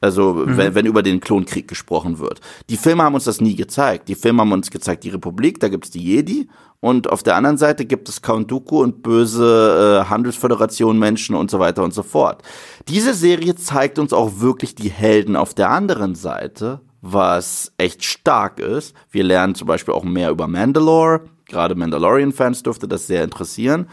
Also, 0.00 0.34
mhm. 0.34 0.56
wenn, 0.56 0.74
wenn 0.76 0.86
über 0.86 1.02
den 1.02 1.18
Klonkrieg 1.18 1.66
gesprochen 1.66 2.20
wird. 2.20 2.40
Die 2.70 2.76
Filme 2.76 3.02
haben 3.02 3.14
uns 3.14 3.24
das 3.24 3.40
nie 3.40 3.56
gezeigt. 3.56 4.08
Die 4.08 4.14
Filme 4.14 4.42
haben 4.42 4.52
uns 4.52 4.70
gezeigt, 4.70 5.02
die 5.02 5.08
Republik, 5.08 5.58
da 5.58 5.68
gibt 5.68 5.86
es 5.86 5.90
die 5.90 6.04
Jedi. 6.04 6.48
Und 6.78 7.10
auf 7.10 7.24
der 7.24 7.34
anderen 7.34 7.58
Seite 7.58 7.86
gibt 7.86 8.08
es 8.08 8.22
Count 8.22 8.52
Dooku 8.52 8.80
und 8.80 9.02
böse 9.02 10.04
äh, 10.04 10.08
Handelsföderation 10.08 10.96
Menschen 10.96 11.34
und 11.34 11.50
so 11.50 11.58
weiter 11.58 11.82
und 11.82 11.92
so 11.92 12.04
fort. 12.04 12.40
Diese 12.86 13.14
Serie 13.14 13.56
zeigt 13.56 13.98
uns 13.98 14.12
auch 14.12 14.38
wirklich 14.38 14.76
die 14.76 14.90
Helden 14.90 15.34
auf 15.34 15.54
der 15.54 15.70
anderen 15.70 16.14
Seite, 16.14 16.82
was 17.06 17.72
echt 17.76 18.02
stark 18.04 18.58
ist. 18.58 18.94
Wir 19.10 19.24
lernen 19.24 19.54
zum 19.54 19.66
Beispiel 19.66 19.94
auch 19.94 20.04
mehr 20.04 20.30
über 20.30 20.48
Mandalore 20.48 21.22
gerade 21.48 21.74
Mandalorian-Fans 21.74 22.62
dürfte 22.62 22.88
das 22.88 23.06
sehr 23.06 23.24
interessieren. 23.24 23.88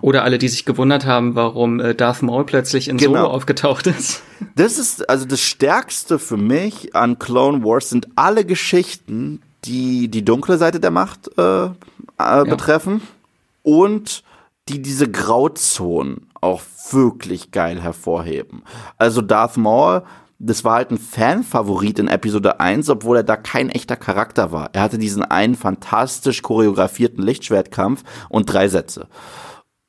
Oder 0.00 0.22
alle, 0.22 0.38
die 0.38 0.48
sich 0.48 0.64
gewundert 0.64 1.06
haben, 1.06 1.34
warum 1.34 1.80
äh, 1.80 1.94
Darth 1.94 2.22
Maul 2.22 2.44
plötzlich 2.44 2.88
in 2.88 2.98
genau. 2.98 3.22
Solo 3.22 3.26
aufgetaucht 3.28 3.86
ist. 3.88 4.22
Das 4.54 4.78
ist 4.78 5.08
also 5.08 5.26
das 5.26 5.40
Stärkste 5.40 6.20
für 6.20 6.36
mich 6.36 6.94
an 6.94 7.18
Clone 7.18 7.64
Wars 7.64 7.90
sind 7.90 8.06
alle 8.14 8.44
Geschichten, 8.44 9.42
die 9.64 10.08
die 10.08 10.24
dunkle 10.24 10.58
Seite 10.58 10.78
der 10.78 10.92
Macht 10.92 11.28
äh, 11.36 11.66
äh, 11.66 11.70
ja. 12.18 12.44
betreffen 12.44 13.02
und 13.64 14.22
die 14.68 14.80
diese 14.80 15.10
Grauzonen 15.10 16.28
auch 16.40 16.62
wirklich 16.92 17.50
geil 17.50 17.80
hervorheben. 17.80 18.62
Also 18.96 19.22
Darth 19.22 19.56
Maul 19.56 20.02
das 20.38 20.64
war 20.64 20.76
halt 20.76 20.90
ein 20.92 20.98
Fanfavorit 20.98 21.98
in 21.98 22.08
Episode 22.08 22.60
1, 22.60 22.88
obwohl 22.90 23.18
er 23.18 23.22
da 23.24 23.36
kein 23.36 23.70
echter 23.70 23.96
Charakter 23.96 24.52
war. 24.52 24.70
Er 24.72 24.82
hatte 24.82 24.98
diesen 24.98 25.24
einen 25.24 25.56
fantastisch 25.56 26.42
choreografierten 26.42 27.22
Lichtschwertkampf 27.24 28.04
und 28.28 28.52
drei 28.52 28.68
Sätze. 28.68 29.08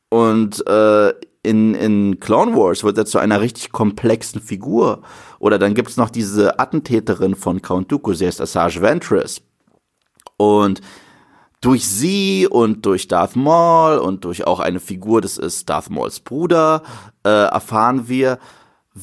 Und 0.10 0.66
äh, 0.68 1.14
in, 1.44 1.76
in 1.76 2.20
Clone 2.20 2.56
Wars 2.56 2.84
wird 2.84 2.98
er 2.98 3.06
zu 3.06 3.20
einer 3.20 3.42
richtig 3.42 3.72
komplexen 3.72 4.42
Figur. 4.42 5.04
Oder 5.38 5.60
dann 5.60 5.76
gibt's 5.76 5.98
noch 5.98 6.10
diese 6.10 6.60
Attentäterin 6.60 7.36
von 7.36 7.62
Count 7.62 7.92
Dooku, 7.92 8.14
sie 8.14 8.26
heißt 8.26 8.42
Asajj 8.42 8.82
Ventress. 8.82 9.42
Und 10.38 10.82
durch 11.62 11.88
sie 11.88 12.48
und 12.48 12.86
durch 12.86 13.08
Darth 13.08 13.36
Maul 13.36 13.98
und 14.00 14.26
durch 14.26 14.48
auch 14.48 14.60
eine 14.60 14.80
Figur, 14.80 15.22
das 15.22 15.38
ist 15.38 15.70
Darth 15.70 15.90
Mauls 15.90 16.22
Bruder, 16.22 16.82
äh, 17.24 17.30
erfahren 17.30 18.08
wir, 18.08 18.40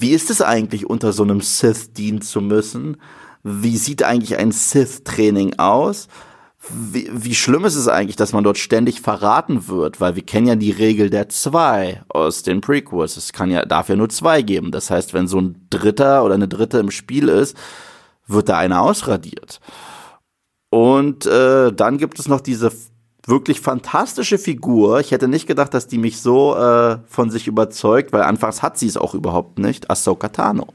wie 0.01 0.11
ist 0.11 0.31
es 0.31 0.43
eigentlich, 0.43 0.89
unter 0.89 1.13
so 1.13 1.23
einem 1.23 1.41
Sith 1.41 1.93
dienen 1.93 2.23
zu 2.23 2.41
müssen? 2.41 2.97
Wie 3.43 3.77
sieht 3.77 4.03
eigentlich 4.03 4.37
ein 4.39 4.53
Sith-Training 4.53 5.59
aus? 5.59 6.09
Wie, 6.69 7.09
wie 7.13 7.35
schlimm 7.35 7.65
ist 7.65 7.77
es 7.77 7.87
eigentlich, 7.87 8.17
dass 8.17 8.33
man 8.33 8.43
dort 8.43 8.59
ständig 8.59 9.01
verraten 9.01 9.69
wird? 9.69 10.01
Weil 10.01 10.17
wir 10.17 10.25
kennen 10.25 10.49
ja 10.49 10.57
die 10.57 10.73
Regel 10.73 11.11
der 11.11 11.29
zwei 11.29 12.03
aus 12.09 12.43
den 12.43 12.61
Prequels. 12.61 13.17
Es 13.17 13.33
kann 13.33 13.51
ja, 13.51 13.65
darf 13.65 13.89
ja 13.89 13.97
nur 13.97 14.09
zwei 14.09 14.43
geben. 14.43 14.73
Das 14.73 14.91
heißt, 14.91 15.15
wenn 15.15 15.29
so 15.29 15.41
ein 15.41 15.67
Dritter 15.71 16.25
oder 16.25 16.35
eine 16.35 16.49
Dritte 16.49 16.79
im 16.79 16.91
Spiel 16.91 17.29
ist, 17.29 17.57
wird 18.27 18.49
da 18.49 18.59
einer 18.59 18.83
ausradiert. 18.83 19.61
Und 20.71 21.27
äh, 21.27 21.73
dann 21.73 21.99
gibt 21.99 22.19
es 22.19 22.27
noch 22.27 22.41
diese 22.41 22.73
wirklich 23.27 23.61
fantastische 23.61 24.39
Figur. 24.39 25.01
Ich 25.01 25.11
hätte 25.11 25.29
nicht 25.29 25.47
gedacht, 25.47 25.75
dass 25.75 25.87
die 25.87 25.99
mich 25.99 26.21
so 26.21 26.57
äh, 26.57 26.99
von 27.07 27.31
sich 27.31 27.47
überzeugt, 27.47 28.13
weil 28.13 28.23
anfangs 28.23 28.63
hat 28.63 28.79
sie 28.79 28.87
es 28.87 28.97
auch 28.97 29.15
überhaupt 29.15 29.59
nicht. 29.59 29.91
Ahsoka 29.91 30.29
Tano. 30.29 30.69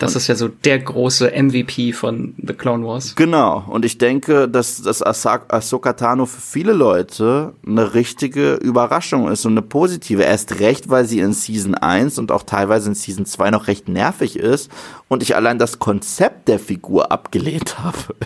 Das 0.00 0.16
ist 0.16 0.28
ja 0.28 0.34
so 0.34 0.48
der 0.48 0.78
große 0.78 1.30
MVP 1.30 1.92
von 1.92 2.34
The 2.38 2.54
Clone 2.54 2.86
Wars. 2.86 3.14
Genau. 3.16 3.64
Und 3.68 3.84
ich 3.84 3.98
denke, 3.98 4.48
dass 4.48 4.80
das 4.80 5.02
Ahsoka 5.02 5.92
Tano 5.92 6.24
für 6.24 6.40
viele 6.40 6.72
Leute 6.72 7.52
eine 7.66 7.92
richtige 7.92 8.54
Überraschung 8.54 9.28
ist 9.28 9.44
und 9.44 9.52
eine 9.52 9.62
positive. 9.62 10.22
Erst 10.22 10.58
recht, 10.58 10.88
weil 10.88 11.04
sie 11.04 11.20
in 11.20 11.34
Season 11.34 11.74
1 11.74 12.18
und 12.18 12.32
auch 12.32 12.44
teilweise 12.44 12.88
in 12.88 12.94
Season 12.94 13.26
2 13.26 13.50
noch 13.50 13.66
recht 13.66 13.90
nervig 13.90 14.36
ist 14.36 14.70
und 15.08 15.22
ich 15.22 15.36
allein 15.36 15.58
das 15.58 15.78
Konzept 15.78 16.48
der 16.48 16.58
Figur 16.58 17.12
abgelehnt 17.12 17.78
habe. 17.84 18.16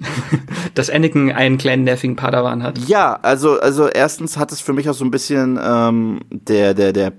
Dass 0.74 0.90
Anakin 0.90 1.32
einen 1.32 1.58
kleinen 1.58 1.84
nervigen 1.84 2.16
Padawan 2.16 2.62
hat. 2.62 2.78
Ja, 2.78 3.18
also, 3.22 3.60
also 3.60 3.88
erstens 3.88 4.36
hat 4.36 4.52
es 4.52 4.60
für 4.60 4.72
mich 4.72 4.88
auch 4.88 4.94
so 4.94 5.04
ein 5.04 5.10
bisschen 5.10 5.58
ähm, 5.62 6.20
der, 6.30 6.74
der, 6.74 6.92
der 6.92 7.12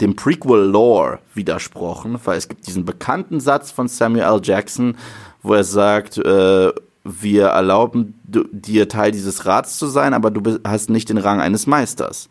dem 0.00 0.16
Prequel-Lore 0.16 1.20
widersprochen, 1.34 2.18
weil 2.24 2.36
es 2.36 2.48
gibt 2.48 2.66
diesen 2.66 2.84
bekannten 2.84 3.40
Satz 3.40 3.70
von 3.70 3.88
Samuel 3.88 4.24
L. 4.24 4.40
Jackson, 4.42 4.96
wo 5.42 5.54
er 5.54 5.64
sagt, 5.64 6.18
äh, 6.18 6.72
wir 7.04 7.46
erlauben 7.46 8.14
dir 8.24 8.88
Teil 8.88 9.12
dieses 9.12 9.46
Rats 9.46 9.78
zu 9.78 9.86
sein, 9.86 10.14
aber 10.14 10.30
du 10.30 10.58
hast 10.64 10.90
nicht 10.90 11.08
den 11.08 11.18
Rang 11.18 11.40
eines 11.40 11.66
Meisters. 11.66 12.28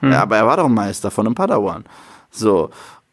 Hm. 0.00 0.12
Ja, 0.12 0.22
aber 0.22 0.36
er 0.36 0.46
war 0.46 0.56
doch 0.56 0.68
Meister 0.68 1.10
von 1.10 1.26
einem 1.26 1.34
Padawan. 1.34 1.84
So, 2.30 2.70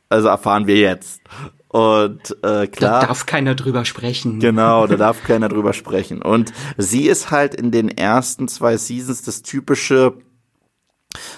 also 0.10 0.28
erfahren 0.28 0.68
wir 0.68 0.78
jetzt. 0.78 1.22
Und 1.70 2.36
äh, 2.44 2.66
klar. 2.68 3.02
Da 3.02 3.08
darf 3.08 3.26
keiner 3.26 3.56
drüber 3.56 3.86
sprechen. 3.86 4.40
Genau, 4.40 4.88
da 4.88 4.96
darf 4.98 5.24
keiner 5.24 5.50
drüber 5.50 5.74
sprechen. 5.74 6.22
Und 6.22 6.52
sie 6.78 7.08
ist 7.08 7.32
halt 7.32 7.54
in 7.54 7.72
den 7.72 7.90
ersten 7.90 8.48
zwei 8.48 8.78
Seasons 8.78 9.22
das 9.22 9.44
typische 9.44 10.16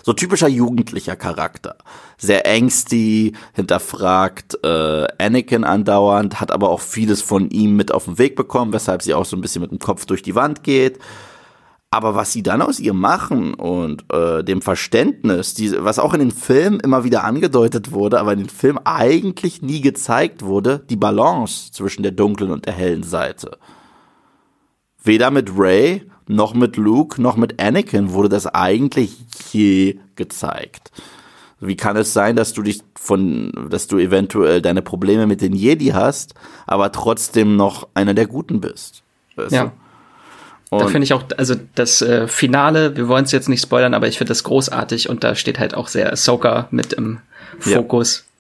so 0.03 0.13
typischer 0.13 0.47
jugendlicher 0.47 1.15
Charakter. 1.15 1.77
Sehr 2.17 2.45
ängstig, 2.45 3.35
hinterfragt 3.53 4.57
äh, 4.63 5.07
Anakin 5.17 5.63
andauernd, 5.63 6.41
hat 6.41 6.51
aber 6.51 6.69
auch 6.69 6.81
vieles 6.81 7.21
von 7.21 7.49
ihm 7.49 7.75
mit 7.75 7.93
auf 7.93 8.05
den 8.05 8.17
Weg 8.17 8.35
bekommen, 8.35 8.73
weshalb 8.73 9.01
sie 9.01 9.13
auch 9.13 9.25
so 9.25 9.37
ein 9.37 9.41
bisschen 9.41 9.61
mit 9.61 9.71
dem 9.71 9.79
Kopf 9.79 10.05
durch 10.05 10.21
die 10.21 10.35
Wand 10.35 10.63
geht. 10.63 10.99
Aber 11.93 12.15
was 12.15 12.31
sie 12.31 12.41
dann 12.41 12.61
aus 12.61 12.79
ihr 12.79 12.93
machen 12.93 13.53
und 13.53 14.05
äh, 14.13 14.45
dem 14.45 14.61
Verständnis, 14.61 15.53
die, 15.53 15.73
was 15.77 15.99
auch 15.99 16.13
in 16.13 16.21
den 16.21 16.31
Filmen 16.31 16.79
immer 16.79 17.03
wieder 17.03 17.25
angedeutet 17.25 17.91
wurde, 17.91 18.21
aber 18.21 18.31
in 18.31 18.39
den 18.39 18.49
Filmen 18.49 18.79
eigentlich 18.85 19.61
nie 19.61 19.81
gezeigt 19.81 20.41
wurde, 20.41 20.85
die 20.89 20.95
Balance 20.95 21.73
zwischen 21.73 22.01
der 22.03 22.13
dunklen 22.13 22.51
und 22.51 22.65
der 22.65 22.73
hellen 22.73 23.03
Seite. 23.03 23.57
Weder 25.03 25.31
mit 25.31 25.51
Ray 25.57 26.09
noch 26.27 26.53
mit 26.53 26.77
Luke, 26.77 27.21
noch 27.21 27.35
mit 27.35 27.61
Anakin 27.61 28.13
wurde 28.13 28.29
das 28.29 28.47
eigentlich 28.47 29.25
je 29.51 29.99
gezeigt. 30.15 30.91
Wie 31.59 31.75
kann 31.75 31.97
es 31.97 32.13
sein, 32.13 32.37
dass 32.37 32.53
du 32.53 32.61
dich 32.63 32.81
von, 32.97 33.67
dass 33.69 33.87
du 33.87 33.97
eventuell 33.97 34.61
deine 34.61 34.81
Probleme 34.81 35.27
mit 35.27 35.41
den 35.41 35.53
Jedi 35.53 35.87
hast, 35.87 36.35
aber 36.67 36.93
trotzdem 36.93 37.57
noch 37.57 37.89
einer 37.93 38.13
der 38.13 38.27
Guten 38.27 38.61
bist? 38.61 39.03
Weißt 39.35 39.51
ja. 39.51 39.65
Du? 39.65 39.71
Da 40.79 40.87
finde 40.87 41.03
ich 41.03 41.13
auch, 41.13 41.23
also 41.37 41.55
das 41.75 42.01
äh, 42.01 42.27
Finale, 42.27 42.95
wir 42.95 43.09
wollen 43.09 43.25
es 43.25 43.33
jetzt 43.33 43.49
nicht 43.49 43.61
spoilern, 43.61 43.93
aber 43.93 44.07
ich 44.07 44.17
finde 44.17 44.29
das 44.29 44.43
großartig 44.43 45.09
und 45.09 45.23
da 45.23 45.35
steht 45.35 45.59
halt 45.59 45.73
auch 45.73 45.89
sehr 45.89 46.11
Ahsoka 46.11 46.67
mit 46.71 46.93
im 46.93 47.19
Fokus. 47.59 48.23
Ja. 48.25 48.31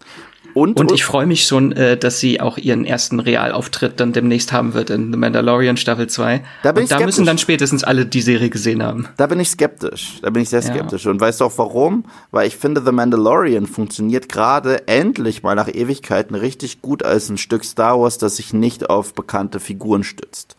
Und, 0.53 0.79
und 0.79 0.91
ich 0.91 1.05
freue 1.05 1.25
mich 1.25 1.45
schon, 1.45 1.71
äh, 1.71 1.97
dass 1.97 2.19
sie 2.19 2.41
auch 2.41 2.57
ihren 2.57 2.85
ersten 2.85 3.19
Realauftritt 3.19 3.99
dann 3.99 4.13
demnächst 4.13 4.51
haben 4.51 4.73
wird 4.73 4.89
in 4.89 5.11
The 5.11 5.17
Mandalorian 5.17 5.77
Staffel 5.77 6.07
2. 6.07 6.43
Da, 6.63 6.71
bin 6.71 6.83
und 6.83 6.91
ich 6.91 6.97
da 6.97 7.05
müssen 7.05 7.25
dann 7.25 7.37
spätestens 7.37 7.83
alle 7.83 8.05
die 8.05 8.21
Serie 8.21 8.49
gesehen 8.49 8.83
haben. 8.83 9.07
Da 9.17 9.27
bin 9.27 9.39
ich 9.39 9.49
skeptisch. 9.49 10.19
Da 10.21 10.29
bin 10.29 10.43
ich 10.43 10.49
sehr 10.49 10.61
skeptisch. 10.61 11.05
Ja. 11.05 11.11
Und 11.11 11.21
weißt 11.21 11.41
du 11.41 11.45
auch 11.45 11.57
warum? 11.57 12.05
Weil 12.31 12.47
ich 12.47 12.57
finde, 12.57 12.81
The 12.83 12.91
Mandalorian 12.91 13.65
funktioniert 13.65 14.29
gerade 14.29 14.87
endlich 14.87 15.43
mal 15.43 15.55
nach 15.55 15.69
Ewigkeiten 15.69 16.35
richtig 16.35 16.81
gut 16.81 17.03
als 17.03 17.29
ein 17.29 17.37
Stück 17.37 17.63
Star 17.63 17.99
Wars, 17.99 18.17
das 18.17 18.37
sich 18.37 18.53
nicht 18.53 18.89
auf 18.89 19.13
bekannte 19.13 19.59
Figuren 19.59 20.03
stützt. 20.03 20.57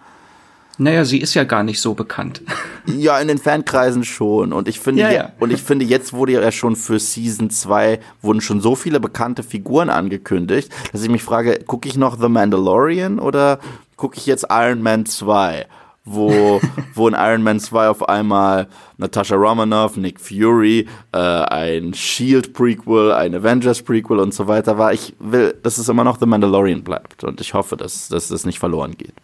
Naja, 0.78 1.04
sie 1.04 1.18
ist 1.18 1.34
ja 1.34 1.44
gar 1.44 1.62
nicht 1.62 1.80
so 1.80 1.94
bekannt. 1.94 2.42
Ja, 2.84 3.20
in 3.20 3.28
den 3.28 3.38
Fankreisen 3.38 4.02
schon. 4.02 4.52
Und 4.52 4.66
ich 4.66 4.80
finde, 4.80 5.02
ja, 5.02 5.12
ja. 5.12 5.32
und 5.38 5.52
ich 5.52 5.62
finde, 5.62 5.84
jetzt 5.84 6.12
wurde 6.12 6.32
ja 6.32 6.50
schon 6.50 6.74
für 6.74 6.98
Season 6.98 7.48
2 7.48 8.00
wurden 8.22 8.40
schon 8.40 8.60
so 8.60 8.74
viele 8.74 8.98
bekannte 8.98 9.44
Figuren 9.44 9.88
angekündigt, 9.88 10.68
dass 10.90 11.04
ich 11.04 11.08
mich 11.08 11.22
frage, 11.22 11.60
gucke 11.64 11.88
ich 11.88 11.96
noch 11.96 12.20
The 12.20 12.28
Mandalorian 12.28 13.20
oder 13.20 13.60
gucke 13.96 14.16
ich 14.16 14.26
jetzt 14.26 14.46
Iron 14.50 14.82
Man 14.82 15.06
2? 15.06 15.66
wo, 16.04 16.60
wo 16.94 17.08
in 17.08 17.14
Iron 17.14 17.42
Man 17.42 17.60
2 17.60 17.88
auf 17.88 18.08
einmal 18.08 18.68
Natasha 18.96 19.36
Romanoff, 19.36 19.96
Nick 19.96 20.20
Fury, 20.20 20.88
äh, 21.12 21.18
ein 21.18 21.94
Shield-Prequel, 21.94 23.12
ein 23.12 23.34
Avengers-Prequel 23.34 24.18
und 24.18 24.34
so 24.34 24.48
weiter 24.48 24.78
war. 24.78 24.92
Ich 24.92 25.14
will, 25.18 25.54
dass 25.62 25.78
es 25.78 25.88
immer 25.88 26.04
noch 26.04 26.18
The 26.18 26.26
Mandalorian 26.26 26.82
bleibt 26.82 27.24
und 27.24 27.40
ich 27.40 27.54
hoffe, 27.54 27.76
dass, 27.76 28.08
dass 28.08 28.28
das 28.28 28.44
nicht 28.44 28.58
verloren 28.58 28.96
geht. 28.96 29.14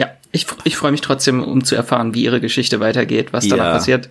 Ja, 0.00 0.08
ich, 0.32 0.46
ich 0.64 0.78
freue 0.78 0.92
mich 0.92 1.02
trotzdem, 1.02 1.44
um 1.44 1.62
zu 1.62 1.76
erfahren, 1.76 2.14
wie 2.14 2.24
ihre 2.24 2.40
Geschichte 2.40 2.80
weitergeht, 2.80 3.34
was 3.34 3.44
ja. 3.44 3.56
da 3.56 3.64
noch 3.64 3.72
passiert. 3.72 4.08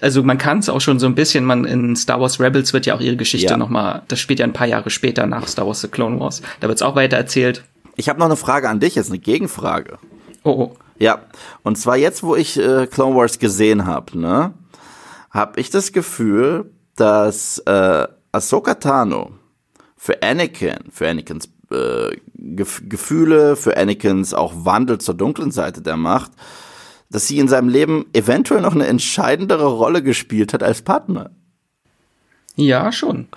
Also 0.00 0.22
man 0.22 0.38
kann 0.38 0.60
es 0.60 0.70
auch 0.70 0.80
schon 0.80 0.98
so 0.98 1.04
ein 1.04 1.14
bisschen, 1.14 1.44
man 1.44 1.66
in 1.66 1.94
Star 1.94 2.22
Wars 2.22 2.40
Rebels 2.40 2.72
wird 2.72 2.86
ja 2.86 2.94
auch 2.94 3.02
ihre 3.02 3.16
Geschichte 3.16 3.50
ja. 3.50 3.58
nochmal, 3.58 4.00
das 4.08 4.18
spielt 4.18 4.38
ja 4.40 4.46
ein 4.46 4.54
paar 4.54 4.66
Jahre 4.66 4.88
später 4.88 5.26
nach 5.26 5.46
Star 5.46 5.66
Wars 5.66 5.82
The 5.82 5.88
Clone 5.88 6.18
Wars. 6.18 6.40
Da 6.60 6.68
wird 6.68 6.78
es 6.78 6.82
auch 6.82 6.96
weiter 6.96 7.18
erzählt. 7.18 7.64
Ich 7.96 8.08
habe 8.08 8.18
noch 8.18 8.24
eine 8.24 8.36
Frage 8.36 8.70
an 8.70 8.80
dich, 8.80 8.94
jetzt 8.94 9.10
eine 9.10 9.18
Gegenfrage. 9.18 9.98
Oh, 10.42 10.50
oh. 10.52 10.76
Ja, 10.98 11.20
und 11.62 11.76
zwar 11.76 11.98
jetzt, 11.98 12.22
wo 12.22 12.34
ich 12.34 12.58
äh, 12.58 12.86
Clone 12.86 13.14
Wars 13.14 13.38
gesehen 13.38 13.84
habe, 13.84 14.18
ne, 14.18 14.54
habe 15.30 15.60
ich 15.60 15.68
das 15.68 15.92
Gefühl, 15.92 16.70
dass 16.94 17.58
äh, 17.66 18.08
Ahsoka 18.32 18.76
Tano 18.76 19.32
für 19.98 20.22
Anakin, 20.22 20.78
für 20.90 21.06
Anakins 21.06 21.50
äh, 21.70 22.16
Gef 22.34 22.82
Gefühle, 22.88 23.56
für 23.56 23.76
Anakins 23.76 24.34
auch 24.34 24.52
Wandel 24.64 24.98
zur 24.98 25.14
dunklen 25.14 25.50
Seite 25.50 25.82
der 25.82 25.96
Macht, 25.96 26.32
dass 27.10 27.26
sie 27.26 27.38
in 27.38 27.48
seinem 27.48 27.68
Leben 27.68 28.06
eventuell 28.12 28.60
noch 28.60 28.74
eine 28.74 28.86
entscheidendere 28.86 29.66
Rolle 29.66 30.02
gespielt 30.02 30.52
hat 30.52 30.62
als 30.62 30.82
Padme. 30.82 31.30
Ja, 32.56 32.90
schon. 32.90 33.28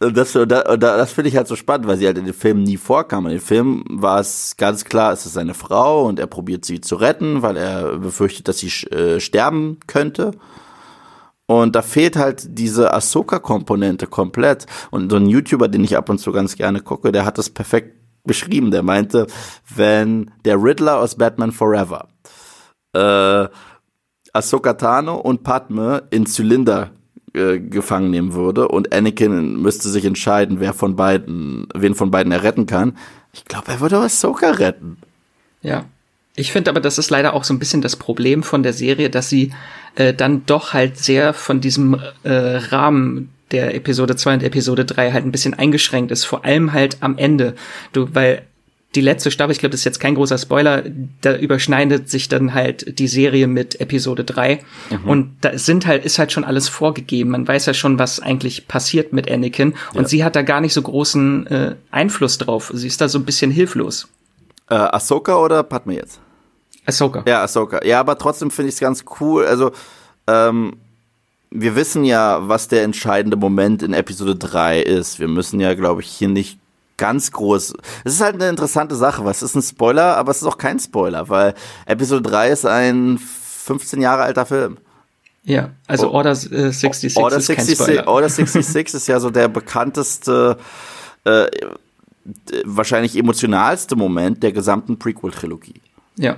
Das, 0.00 0.32
das, 0.32 0.46
das 0.78 1.12
finde 1.12 1.28
ich 1.28 1.36
halt 1.36 1.48
so 1.48 1.56
spannend, 1.56 1.88
weil 1.88 1.96
sie 1.96 2.06
halt 2.06 2.18
in 2.18 2.24
den 2.24 2.34
Filmen 2.34 2.62
nie 2.62 2.76
vorkam. 2.76 3.26
In 3.26 3.32
den 3.32 3.40
Filmen 3.40 3.84
war 3.88 4.20
es 4.20 4.56
ganz 4.56 4.84
klar, 4.84 5.12
es 5.12 5.26
ist 5.26 5.32
seine 5.32 5.54
Frau 5.54 6.06
und 6.06 6.20
er 6.20 6.28
probiert 6.28 6.64
sie 6.64 6.80
zu 6.80 6.96
retten, 6.96 7.42
weil 7.42 7.56
er 7.56 7.98
befürchtet, 7.98 8.46
dass 8.46 8.58
sie 8.58 8.68
äh, 8.90 9.18
sterben 9.18 9.78
könnte. 9.88 10.32
Und 11.50 11.74
da 11.74 11.82
fehlt 11.82 12.16
halt 12.16 12.58
diese 12.58 12.92
Ahsoka-Komponente 12.92 14.06
komplett. 14.06 14.66
Und 14.90 15.10
so 15.10 15.16
ein 15.16 15.26
YouTuber, 15.26 15.68
den 15.68 15.82
ich 15.82 15.96
ab 15.96 16.10
und 16.10 16.18
zu 16.18 16.30
ganz 16.30 16.56
gerne 16.56 16.80
gucke, 16.80 17.10
der 17.10 17.24
hat 17.24 17.38
das 17.38 17.48
perfekt 17.48 17.96
beschrieben. 18.24 18.70
Der 18.70 18.82
meinte, 18.82 19.26
wenn 19.74 20.30
der 20.44 20.62
Riddler 20.62 20.98
aus 20.98 21.16
Batman 21.16 21.52
Forever 21.52 22.08
äh, 22.92 23.48
Ahsoka 24.32 24.74
Tano 24.74 25.16
und 25.16 25.42
Padme 25.42 26.02
in 26.10 26.26
Zylinder 26.26 26.90
äh, 27.32 27.58
gefangen 27.58 28.10
nehmen 28.10 28.34
würde 28.34 28.68
und 28.68 28.92
Anakin 28.92 29.56
müsste 29.60 29.88
sich 29.88 30.04
entscheiden, 30.04 30.60
wer 30.60 30.74
von 30.74 30.96
beiden, 30.96 31.66
wen 31.74 31.94
von 31.94 32.10
beiden 32.10 32.30
er 32.30 32.42
retten 32.42 32.66
kann. 32.66 32.96
Ich 33.32 33.46
glaube, 33.46 33.68
er 33.68 33.80
würde 33.80 33.98
Ahsoka 33.98 34.50
retten. 34.50 34.98
Ja. 35.62 35.86
Ich 36.36 36.52
finde 36.52 36.70
aber, 36.70 36.80
das 36.80 36.98
ist 36.98 37.10
leider 37.10 37.34
auch 37.34 37.42
so 37.42 37.52
ein 37.52 37.58
bisschen 37.58 37.82
das 37.82 37.96
Problem 37.96 38.44
von 38.44 38.62
der 38.62 38.72
Serie, 38.72 39.10
dass 39.10 39.28
sie 39.28 39.52
äh, 39.98 40.14
dann 40.14 40.46
doch 40.46 40.72
halt 40.72 40.96
sehr 40.96 41.34
von 41.34 41.60
diesem 41.60 42.00
äh, 42.22 42.30
Rahmen 42.30 43.30
der 43.50 43.74
Episode 43.74 44.14
2 44.14 44.34
und 44.34 44.42
Episode 44.44 44.84
3 44.84 45.12
halt 45.12 45.24
ein 45.24 45.32
bisschen 45.32 45.54
eingeschränkt 45.54 46.12
ist, 46.12 46.24
vor 46.24 46.44
allem 46.44 46.72
halt 46.72 46.98
am 47.00 47.18
Ende. 47.18 47.54
Du, 47.92 48.08
weil 48.14 48.42
die 48.94 49.00
letzte 49.00 49.30
Staffel, 49.32 49.52
ich 49.52 49.58
glaube, 49.58 49.72
das 49.72 49.80
ist 49.80 49.84
jetzt 49.84 49.98
kein 49.98 50.14
großer 50.14 50.38
Spoiler, 50.38 50.84
da 51.20 51.36
überschneidet 51.36 52.08
sich 52.08 52.28
dann 52.28 52.54
halt 52.54 52.98
die 52.98 53.08
Serie 53.08 53.48
mit 53.48 53.80
Episode 53.80 54.22
3 54.22 54.60
mhm. 54.90 55.08
und 55.08 55.36
da 55.40 55.58
sind 55.58 55.86
halt 55.86 56.04
ist 56.04 56.20
halt 56.20 56.30
schon 56.30 56.44
alles 56.44 56.68
vorgegeben. 56.68 57.30
Man 57.30 57.48
weiß 57.48 57.66
ja 57.66 57.74
schon, 57.74 57.98
was 57.98 58.20
eigentlich 58.20 58.68
passiert 58.68 59.12
mit 59.12 59.28
Anakin 59.28 59.74
ja. 59.92 59.98
und 59.98 60.08
sie 60.08 60.22
hat 60.22 60.36
da 60.36 60.42
gar 60.42 60.60
nicht 60.60 60.74
so 60.74 60.82
großen 60.82 61.46
äh, 61.48 61.74
Einfluss 61.90 62.38
drauf. 62.38 62.70
Sie 62.72 62.86
ist 62.86 63.00
da 63.00 63.08
so 63.08 63.18
ein 63.18 63.24
bisschen 63.24 63.50
hilflos. 63.50 64.08
Äh, 64.70 64.74
Ahsoka 64.74 65.36
oder 65.36 65.64
Padme 65.64 65.96
jetzt? 65.96 66.20
Ahsoka. 66.88 67.22
Ja, 67.26 67.42
Ahsoka. 67.42 67.84
Ja, 67.84 68.00
aber 68.00 68.16
trotzdem 68.18 68.50
finde 68.50 68.70
ich 68.70 68.76
es 68.76 68.80
ganz 68.80 69.04
cool. 69.20 69.44
Also, 69.44 69.72
ähm, 70.26 70.78
wir 71.50 71.76
wissen 71.76 72.04
ja, 72.04 72.48
was 72.48 72.68
der 72.68 72.82
entscheidende 72.82 73.36
Moment 73.36 73.82
in 73.82 73.92
Episode 73.92 74.36
3 74.36 74.80
ist. 74.80 75.18
Wir 75.20 75.28
müssen 75.28 75.60
ja, 75.60 75.74
glaube 75.74 76.00
ich, 76.02 76.08
hier 76.08 76.28
nicht 76.28 76.58
ganz 76.96 77.30
groß. 77.30 77.74
Es 78.04 78.14
ist 78.14 78.20
halt 78.20 78.34
eine 78.34 78.48
interessante 78.48 78.96
Sache. 78.96 79.24
Was 79.24 79.42
ist 79.42 79.54
ein 79.54 79.62
Spoiler, 79.62 80.16
aber 80.16 80.30
es 80.30 80.38
ist 80.38 80.46
auch 80.46 80.58
kein 80.58 80.78
Spoiler, 80.78 81.28
weil 81.28 81.54
Episode 81.86 82.22
3 82.22 82.50
ist 82.50 82.66
ein 82.66 83.18
15 83.18 84.00
Jahre 84.00 84.22
alter 84.22 84.46
Film. 84.46 84.78
Ja, 85.44 85.70
also 85.86 86.10
Order 86.10 86.32
äh, 86.32 86.72
66 86.72 87.16
Order 87.16 87.36
ist 87.38 87.46
66, 87.46 87.78
kein 87.78 87.86
Spoiler. 87.86 88.08
Order 88.08 88.28
66 88.30 88.94
ist 88.94 89.06
ja 89.06 89.20
so 89.20 89.30
der 89.30 89.48
bekannteste, 89.48 90.58
äh, 91.24 91.46
wahrscheinlich 92.64 93.16
emotionalste 93.16 93.96
Moment 93.96 94.42
der 94.42 94.52
gesamten 94.52 94.98
Prequel-Trilogie. 94.98 95.80
Ja. 96.16 96.36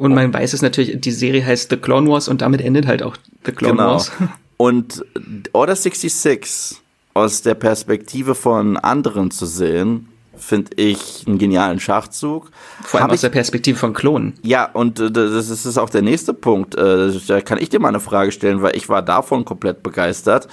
Und 0.00 0.14
man 0.14 0.32
weiß 0.32 0.54
es 0.54 0.62
natürlich, 0.62 0.98
die 0.98 1.10
Serie 1.10 1.44
heißt 1.44 1.68
The 1.68 1.76
Clone 1.76 2.08
Wars 2.10 2.26
und 2.26 2.40
damit 2.40 2.62
endet 2.62 2.86
halt 2.86 3.02
auch 3.02 3.18
The 3.44 3.52
Clone 3.52 3.74
genau. 3.74 3.90
Wars. 3.92 4.10
Und 4.56 5.04
Order 5.52 5.74
66 5.74 6.80
aus 7.14 7.40
der 7.40 7.54
Perspektive 7.54 8.34
von 8.34 8.76
anderen 8.76 9.30
zu 9.30 9.46
sehen, 9.46 10.08
finde 10.36 10.72
ich 10.76 11.24
einen 11.26 11.38
genialen 11.38 11.80
Schachzug. 11.80 12.50
Vor 12.82 13.00
allem 13.00 13.04
Hab 13.04 13.12
aus 13.14 13.22
der 13.22 13.30
Perspektive 13.30 13.78
von 13.78 13.94
Klonen. 13.94 14.34
Ja, 14.42 14.70
und 14.70 15.00
äh, 15.00 15.10
das 15.10 15.48
ist 15.48 15.78
auch 15.78 15.88
der 15.88 16.02
nächste 16.02 16.34
Punkt. 16.34 16.74
Äh, 16.74 17.10
da 17.26 17.40
kann 17.40 17.56
ich 17.56 17.70
dir 17.70 17.80
mal 17.80 17.88
eine 17.88 18.00
Frage 18.00 18.32
stellen, 18.32 18.60
weil 18.60 18.76
ich 18.76 18.90
war 18.90 19.00
davon 19.00 19.46
komplett 19.46 19.82
begeistert. 19.82 20.46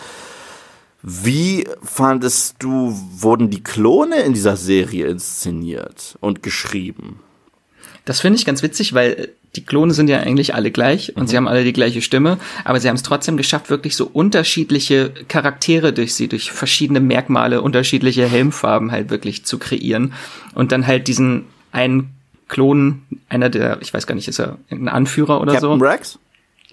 Wie 1.02 1.68
fandest 1.84 2.56
du, 2.60 2.98
wurden 3.18 3.50
die 3.50 3.64
Klone 3.64 4.22
in 4.22 4.34
dieser 4.34 4.56
Serie 4.56 5.08
inszeniert 5.08 6.18
und 6.22 6.44
geschrieben? 6.44 7.20
Das 8.08 8.22
finde 8.22 8.40
ich 8.40 8.46
ganz 8.46 8.64
witzig, 8.64 8.94
weil 8.94 9.30
die 9.58 9.66
Klone 9.66 9.94
sind 9.94 10.10
ja 10.10 10.20
eigentlich 10.20 10.56
alle 10.56 10.72
gleich 10.72 11.16
und 11.18 11.24
mhm. 11.24 11.28
sie 11.28 11.36
haben 11.36 11.48
alle 11.48 11.66
die 11.66 11.74
gleiche 11.74 12.02
Stimme, 12.02 12.38
aber 12.64 12.80
sie 12.80 12.88
haben 12.88 12.96
es 12.96 13.04
trotzdem 13.04 13.36
geschafft, 13.36 13.70
wirklich 13.70 13.98
so 13.98 14.06
unterschiedliche 14.06 15.12
Charaktere 15.28 15.92
durch 15.92 16.16
sie, 16.16 16.30
durch 16.30 16.52
verschiedene 16.52 17.02
Merkmale, 17.02 17.62
unterschiedliche 17.62 18.26
Helmfarben 18.26 18.92
halt 18.92 19.10
wirklich 19.10 19.44
zu 19.44 19.60
kreieren 19.60 20.14
und 20.56 20.72
dann 20.72 20.88
halt 20.88 21.10
diesen 21.10 21.46
einen 21.74 22.14
Klon, 22.48 23.02
einer 23.28 23.50
der, 23.50 23.82
ich 23.82 23.94
weiß 23.94 24.08
gar 24.08 24.16
nicht, 24.16 24.30
ist 24.30 24.40
er 24.40 24.58
ein 24.72 24.88
Anführer 24.88 25.42
oder 25.42 25.52
Captain 25.52 25.62
so? 25.62 25.78
Captain 25.78 25.88
Rex? 25.88 26.20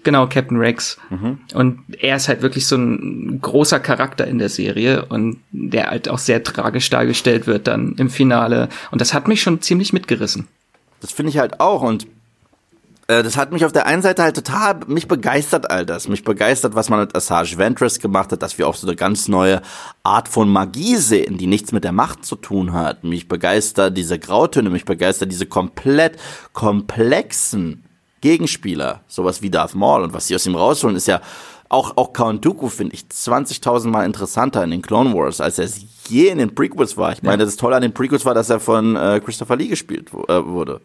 Genau, 0.05 0.27
Captain 0.27 0.57
Rex. 0.57 0.97
Mhm. 1.09 1.39
Und 1.53 1.79
er 1.99 2.15
ist 2.15 2.29
halt 2.29 2.43
wirklich 2.43 2.67
so 2.67 2.77
ein 2.77 3.41
großer 3.41 3.79
Charakter 3.79 4.25
in 4.25 4.37
der 4.37 4.49
Serie 4.49 5.03
und 5.05 5.39
der 5.51 5.89
halt 5.89 6.07
auch 6.07 6.19
sehr 6.19 6.43
tragisch 6.43 6.89
dargestellt 6.91 7.47
wird 7.47 7.67
dann 7.67 7.95
im 7.97 8.09
Finale. 8.09 8.69
Und 8.91 9.01
das 9.01 9.13
hat 9.13 9.27
mich 9.27 9.41
schon 9.41 9.61
ziemlich 9.61 9.91
mitgerissen. 9.91 10.47
Das 11.05 11.13
finde 11.13 11.29
ich 11.29 11.37
halt 11.37 11.59
auch 11.59 11.83
und 11.83 12.07
äh, 13.07 13.21
das 13.21 13.37
hat 13.37 13.51
mich 13.51 13.63
auf 13.63 13.71
der 13.71 13.85
einen 13.85 14.01
Seite 14.01 14.23
halt 14.23 14.35
total, 14.35 14.79
mich 14.87 15.07
begeistert 15.07 15.69
all 15.69 15.85
das. 15.85 16.07
Mich 16.07 16.23
begeistert, 16.23 16.73
was 16.73 16.89
man 16.89 16.99
mit 16.99 17.15
Assage 17.15 17.59
Ventress 17.59 17.99
gemacht 17.99 18.31
hat, 18.31 18.41
dass 18.41 18.57
wir 18.57 18.67
auch 18.67 18.73
so 18.73 18.87
eine 18.87 18.95
ganz 18.95 19.27
neue 19.27 19.61
Art 20.01 20.27
von 20.27 20.49
Magie 20.49 20.95
sehen, 20.95 21.37
die 21.37 21.45
nichts 21.45 21.71
mit 21.71 21.83
der 21.83 21.91
Macht 21.91 22.25
zu 22.25 22.35
tun 22.35 22.73
hat. 22.73 23.03
Mich 23.03 23.27
begeistert 23.27 23.95
diese 23.95 24.17
Grautöne, 24.17 24.71
mich 24.71 24.85
begeistert 24.85 25.31
diese 25.31 25.45
komplett 25.45 26.17
komplexen 26.53 27.83
Gegenspieler, 28.21 29.01
sowas 29.07 29.43
wie 29.43 29.51
Darth 29.51 29.75
Maul 29.75 30.01
und 30.01 30.13
was 30.13 30.25
sie 30.25 30.33
aus 30.33 30.47
ihm 30.47 30.55
rausholen, 30.55 30.95
ist 30.95 31.07
ja 31.07 31.21
auch, 31.69 31.97
auch 31.97 32.13
Count 32.13 32.43
Dooku 32.43 32.69
finde 32.69 32.95
ich 32.95 33.01
20.000 33.01 33.89
Mal 33.89 34.05
interessanter 34.05 34.63
in 34.63 34.71
den 34.71 34.81
Clone 34.81 35.13
Wars, 35.13 35.41
als 35.41 35.59
er 35.59 35.67
je 36.07 36.29
in 36.29 36.37
den 36.37 36.55
Prequels 36.55 36.97
war. 36.97 37.11
Ich 37.11 37.23
meine, 37.23 37.43
das 37.43 37.55
Tolle 37.55 37.75
an 37.75 37.81
den 37.81 37.93
Prequels 37.93 38.25
war, 38.25 38.33
dass 38.33 38.49
er 38.49 38.59
von 38.59 38.95
äh, 38.95 39.19
Christopher 39.23 39.55
Lee 39.55 39.67
gespielt 39.67 40.09
äh, 40.27 40.45
wurde. 40.45 40.81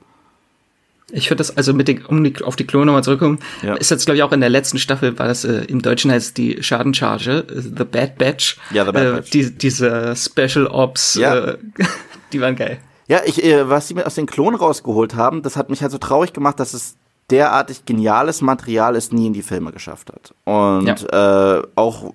Ich 1.12 1.30
würde 1.30 1.38
das 1.38 1.56
also 1.56 1.74
mit 1.74 1.88
den, 1.88 2.04
um 2.06 2.22
die, 2.24 2.42
auf 2.42 2.56
die 2.56 2.66
Klone 2.66 2.86
nochmal 2.86 3.04
zurückkommen, 3.04 3.38
ja. 3.62 3.74
ist 3.74 3.90
jetzt 3.90 4.04
glaube 4.04 4.16
ich 4.16 4.22
auch 4.22 4.32
in 4.32 4.40
der 4.40 4.48
letzten 4.48 4.78
Staffel, 4.78 5.18
war 5.18 5.28
das 5.28 5.44
äh, 5.44 5.64
im 5.64 5.82
Deutschen 5.82 6.10
heißt 6.10 6.36
die 6.36 6.62
Schadencharge, 6.62 7.44
äh, 7.48 7.60
The 7.60 7.84
Bad 7.84 8.18
Batch. 8.18 8.58
Ja, 8.72 8.84
The 8.84 8.92
Bad 8.92 9.02
äh, 9.02 9.10
Batch. 9.12 9.30
Die, 9.30 9.50
diese 9.50 10.14
Special 10.16 10.66
Ops, 10.66 11.14
ja. 11.14 11.34
äh, 11.34 11.58
die 12.32 12.40
waren 12.40 12.56
geil. 12.56 12.78
Ja, 13.08 13.20
ich, 13.24 13.42
äh, 13.44 13.68
was 13.68 13.88
sie 13.88 13.94
mir 13.94 14.06
aus 14.06 14.14
den 14.14 14.26
Klonen 14.26 14.58
rausgeholt 14.58 15.16
haben, 15.16 15.42
das 15.42 15.56
hat 15.56 15.68
mich 15.68 15.82
halt 15.82 15.92
so 15.92 15.98
traurig 15.98 16.32
gemacht, 16.32 16.60
dass 16.60 16.74
es 16.74 16.94
derartig 17.30 17.84
geniales 17.84 18.40
Material 18.40 18.96
es 18.96 19.12
nie 19.12 19.26
in 19.26 19.32
die 19.32 19.42
Filme 19.42 19.72
geschafft 19.72 20.10
hat. 20.12 20.34
Und 20.44 20.86
ja. 20.86 21.58
äh, 21.58 21.62
auch 21.74 22.12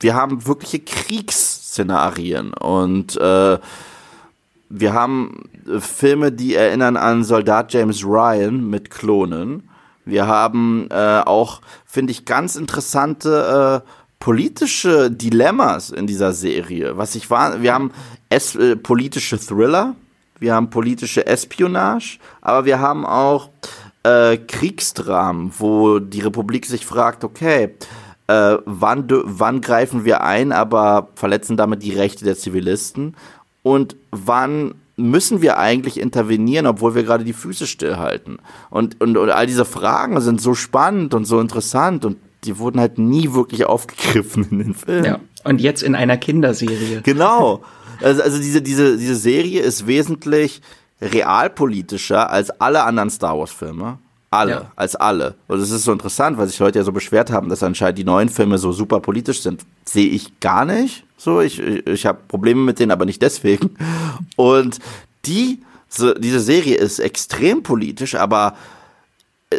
wir 0.00 0.14
haben 0.14 0.46
wirkliche 0.46 0.80
Kriegsszenarien 0.80 2.52
und 2.52 3.16
äh, 3.16 3.58
wir 4.68 4.92
haben 4.92 5.44
Filme, 5.78 6.32
die 6.32 6.54
erinnern 6.54 6.96
an 6.96 7.24
Soldat 7.24 7.72
James 7.72 8.04
Ryan 8.04 8.68
mit 8.68 8.90
Klonen. 8.90 9.68
Wir 10.04 10.26
haben 10.26 10.88
äh, 10.90 11.22
auch, 11.24 11.60
finde 11.84 12.12
ich, 12.12 12.24
ganz 12.24 12.56
interessante 12.56 13.82
äh, 13.84 13.90
politische 14.20 15.10
Dilemmas 15.10 15.90
in 15.90 16.06
dieser 16.06 16.32
Serie. 16.32 16.96
Was 16.96 17.14
ich 17.14 17.30
war, 17.30 17.62
wir 17.62 17.74
haben 17.74 17.90
es, 18.28 18.54
äh, 18.54 18.76
politische 18.76 19.38
Thriller, 19.38 19.94
wir 20.38 20.54
haben 20.54 20.70
politische 20.70 21.26
Espionage, 21.26 22.18
aber 22.40 22.64
wir 22.64 22.78
haben 22.78 23.04
auch 23.04 23.50
äh, 24.02 24.36
Kriegsdramen, 24.36 25.52
wo 25.58 25.98
die 25.98 26.20
Republik 26.20 26.66
sich 26.66 26.86
fragt, 26.86 27.24
okay, 27.24 27.74
äh, 28.28 28.58
wann, 28.64 29.06
wann 29.08 29.60
greifen 29.60 30.04
wir 30.04 30.22
ein, 30.22 30.52
aber 30.52 31.08
verletzen 31.14 31.56
damit 31.56 31.82
die 31.82 31.92
Rechte 31.94 32.24
der 32.24 32.36
Zivilisten? 32.36 33.16
Und 33.62 33.96
wann 34.12 34.74
müssen 34.96 35.42
wir 35.42 35.58
eigentlich 35.58 36.00
intervenieren, 36.00 36.66
obwohl 36.66 36.94
wir 36.94 37.04
gerade 37.04 37.24
die 37.24 37.32
Füße 37.32 37.66
stillhalten? 37.66 38.38
Und, 38.70 39.00
und, 39.00 39.16
und 39.16 39.30
all 39.30 39.46
diese 39.46 39.64
Fragen 39.64 40.20
sind 40.20 40.40
so 40.40 40.54
spannend 40.54 41.14
und 41.14 41.26
so 41.26 41.38
interessant 41.40 42.04
und 42.04 42.16
die 42.44 42.58
wurden 42.58 42.80
halt 42.80 42.98
nie 42.98 43.32
wirklich 43.32 43.66
aufgegriffen 43.66 44.46
in 44.50 44.58
den 44.58 44.74
Filmen. 44.74 45.04
Ja, 45.04 45.20
und 45.44 45.60
jetzt 45.60 45.82
in 45.82 45.94
einer 45.94 46.16
Kinderserie. 46.16 47.02
Genau. 47.02 47.62
Also, 48.02 48.20
also 48.20 48.36
diese, 48.36 48.60
diese, 48.60 48.98
diese 48.98 49.14
Serie 49.14 49.62
ist 49.62 49.86
wesentlich 49.86 50.60
realpolitischer 51.00 52.28
als 52.28 52.50
alle 52.60 52.82
anderen 52.82 53.08
Star 53.08 53.38
Wars 53.38 53.52
Filme. 53.52 53.98
Alle, 54.36 54.50
ja. 54.50 54.72
als 54.76 54.96
alle. 54.96 55.34
Und 55.46 55.60
es 55.60 55.70
ist 55.70 55.84
so 55.84 55.92
interessant, 55.92 56.38
weil 56.38 56.48
sich 56.48 56.58
Leute 56.58 56.78
ja 56.78 56.84
so 56.84 56.92
beschwert 56.92 57.30
haben, 57.30 57.48
dass 57.48 57.62
anscheinend 57.62 57.98
die 57.98 58.04
neuen 58.04 58.28
Filme 58.28 58.58
so 58.58 58.72
super 58.72 59.00
politisch 59.00 59.40
sind. 59.40 59.64
Sehe 59.84 60.08
ich 60.08 60.40
gar 60.40 60.64
nicht. 60.64 61.04
So, 61.16 61.40
ich, 61.40 61.60
ich, 61.60 62.06
habe 62.06 62.18
Probleme 62.28 62.60
mit 62.60 62.78
denen, 62.78 62.90
aber 62.90 63.06
nicht 63.06 63.22
deswegen. 63.22 63.70
Und 64.36 64.78
die, 65.24 65.62
so, 65.88 66.12
diese 66.14 66.40
Serie 66.40 66.76
ist 66.76 66.98
extrem 66.98 67.62
politisch, 67.62 68.14
aber, 68.14 68.54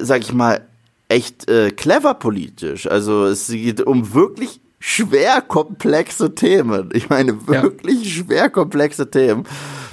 sag 0.01 0.21
ich 0.21 0.33
mal, 0.33 0.61
echt 1.09 1.49
äh, 1.49 1.71
clever 1.71 2.13
politisch. 2.13 2.87
Also 2.87 3.25
es 3.25 3.47
geht 3.47 3.81
um 3.81 4.13
wirklich 4.13 4.61
schwer 4.79 5.41
komplexe 5.41 6.35
Themen. 6.35 6.89
Ich 6.93 7.09
meine, 7.09 7.47
wirklich 7.47 8.03
ja. 8.03 8.23
schwer 8.23 8.49
komplexe 8.49 9.09
Themen 9.09 9.45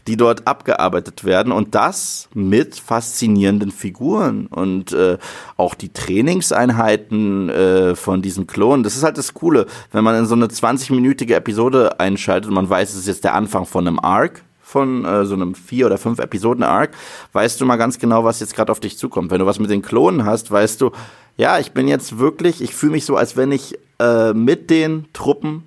die 0.07 0.17
dort 0.17 0.47
abgearbeitet 0.47 1.25
werden 1.25 1.53
und 1.53 1.75
das 1.75 2.29
mit 2.35 2.77
faszinierenden 2.77 3.71
Figuren 3.71 4.47
und 4.47 4.93
äh, 4.93 5.19
auch 5.57 5.75
die 5.75 5.93
Trainingseinheiten 5.93 7.49
äh, 7.49 7.97
von 7.97 8.21
diesen 8.21 8.47
Klonen. 8.47 8.83
Das 8.83 8.97
ist 8.97 9.03
halt 9.03 9.17
das 9.17 9.35
Coole, 9.35 9.67
wenn 9.93 10.05
man 10.05 10.17
in 10.17 10.27
so 10.27 10.35
eine 10.35 10.47
20-minütige 10.47 11.35
Episode 11.35 12.01
einschaltet 12.01 12.49
und 12.49 12.55
man 12.55 12.69
weiß, 12.69 12.91
es 12.91 13.01
ist 13.01 13.07
jetzt 13.07 13.25
der 13.25 13.35
Anfang 13.35 13.65
von 13.65 13.87
einem 13.87 13.99
Arc, 13.99 14.43
von 14.63 15.05
äh, 15.05 15.25
so 15.25 15.35
einem 15.35 15.55
vier 15.55 15.87
oder 15.87 15.99
fünf 15.99 16.19
Episoden 16.19 16.65
Arc, 16.65 16.91
weißt 17.33 17.61
du 17.61 17.67
mal 17.67 17.77
ganz 17.77 17.99
genau, 17.99 18.25
was 18.25 18.41
jetzt 18.41 18.55
gerade 18.57 18.73
auf 18.73 18.81
dich 18.81 18.99
zukommt. 18.99 19.31
Wenn 19.31 19.39
du 19.39 19.47
was 19.47 19.59
mit 19.59 19.71
den 19.71 19.83
Klonen 19.83 20.25
hast, 20.25 20.51
weißt 20.51 20.81
du, 20.81 20.91
ja, 21.37 21.59
ich 21.59 21.73
bin 21.73 21.89
jetzt 21.89 22.19
wirklich, 22.19 22.61
ich 22.61 22.75
fühle 22.75 22.93
mich 22.93 23.05
so, 23.05 23.17
als 23.17 23.37
wenn 23.37 23.53
ich 23.53 23.79
äh, 24.01 24.33
mit 24.33 24.71
den 24.71 25.07
Truppen 25.13 25.65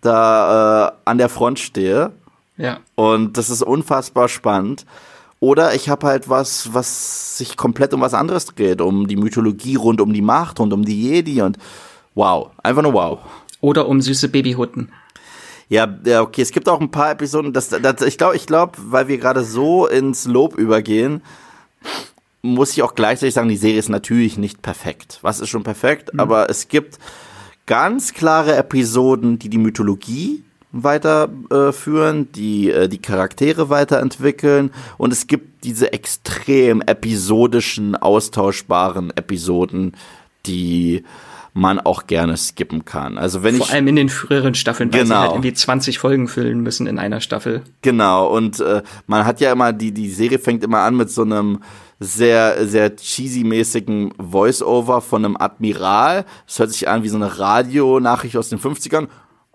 da 0.00 0.88
äh, 0.88 0.92
an 1.04 1.18
der 1.18 1.28
Front 1.28 1.58
stehe 1.58 2.12
ja. 2.58 2.80
Und 2.96 3.38
das 3.38 3.48
ist 3.48 3.62
unfassbar 3.62 4.28
spannend. 4.28 4.84
Oder 5.40 5.74
ich 5.74 5.88
habe 5.88 6.06
halt 6.06 6.28
was, 6.28 6.74
was 6.74 7.38
sich 7.38 7.56
komplett 7.56 7.94
um 7.94 8.00
was 8.00 8.12
anderes 8.12 8.46
dreht, 8.46 8.80
um 8.80 9.06
die 9.06 9.16
Mythologie 9.16 9.76
rund 9.76 10.00
um 10.00 10.12
die 10.12 10.22
Macht, 10.22 10.58
rund 10.58 10.72
um 10.72 10.84
die 10.84 11.00
Jedi 11.00 11.40
und 11.42 11.58
wow, 12.14 12.50
einfach 12.62 12.82
nur 12.82 12.92
wow. 12.92 13.20
Oder 13.60 13.88
um 13.88 14.00
süße 14.00 14.28
Babyhutten. 14.28 14.90
Ja, 15.68 15.86
ja, 16.04 16.22
okay, 16.22 16.42
es 16.42 16.50
gibt 16.50 16.68
auch 16.68 16.80
ein 16.80 16.90
paar 16.90 17.12
Episoden, 17.12 17.52
das, 17.52 17.68
das 17.68 18.02
ich 18.02 18.18
glaube, 18.18 18.36
ich 18.36 18.46
glaube, 18.46 18.72
weil 18.78 19.06
wir 19.06 19.18
gerade 19.18 19.44
so 19.44 19.86
ins 19.86 20.24
Lob 20.24 20.56
übergehen, 20.56 21.22
muss 22.42 22.72
ich 22.72 22.82
auch 22.82 22.94
gleichzeitig 22.94 23.34
sagen, 23.34 23.48
die 23.48 23.56
Serie 23.56 23.78
ist 23.78 23.90
natürlich 23.90 24.38
nicht 24.38 24.62
perfekt. 24.62 25.18
Was 25.22 25.40
ist 25.40 25.50
schon 25.50 25.64
perfekt? 25.64 26.14
Mhm. 26.14 26.20
Aber 26.20 26.50
es 26.50 26.68
gibt 26.68 26.98
ganz 27.66 28.14
klare 28.14 28.56
Episoden, 28.56 29.38
die 29.38 29.50
die 29.50 29.58
Mythologie 29.58 30.42
weiterführen, 30.72 32.22
äh, 32.22 32.26
die 32.34 32.70
äh, 32.70 32.88
die 32.88 32.98
Charaktere 32.98 33.70
weiterentwickeln 33.70 34.70
und 34.98 35.12
es 35.12 35.26
gibt 35.26 35.64
diese 35.64 35.92
extrem 35.92 36.82
episodischen, 36.82 37.96
austauschbaren 37.96 39.10
Episoden, 39.16 39.96
die 40.46 41.04
man 41.54 41.80
auch 41.80 42.06
gerne 42.06 42.36
skippen 42.36 42.84
kann. 42.84 43.18
Also 43.18 43.42
wenn 43.42 43.56
Vor 43.56 43.66
ich 43.66 43.72
allem 43.72 43.88
in 43.88 43.96
den 43.96 44.08
früheren 44.10 44.54
Staffeln, 44.54 44.92
weil 44.92 45.02
genau. 45.02 45.14
sie 45.14 45.20
halt 45.20 45.30
irgendwie 45.32 45.52
20 45.54 45.98
Folgen 45.98 46.28
füllen 46.28 46.60
müssen 46.60 46.86
in 46.86 46.98
einer 46.98 47.20
Staffel. 47.20 47.62
Genau 47.82 48.28
und 48.28 48.60
äh, 48.60 48.82
man 49.06 49.24
hat 49.24 49.40
ja 49.40 49.50
immer 49.52 49.72
die 49.72 49.92
die 49.92 50.10
Serie 50.10 50.38
fängt 50.38 50.62
immer 50.62 50.80
an 50.80 50.96
mit 50.96 51.10
so 51.10 51.22
einem 51.22 51.60
sehr 51.98 52.66
sehr 52.66 52.94
cheesy 52.94 53.42
mäßigen 53.42 54.12
Voice-Over 54.18 55.00
von 55.00 55.24
einem 55.24 55.36
Admiral. 55.36 56.26
Es 56.46 56.58
hört 56.58 56.70
sich 56.70 56.88
an 56.88 57.02
wie 57.02 57.08
so 57.08 57.16
eine 57.16 57.38
Radionachricht 57.38 58.36
aus 58.36 58.50
den 58.50 58.60
50ern 58.60 59.08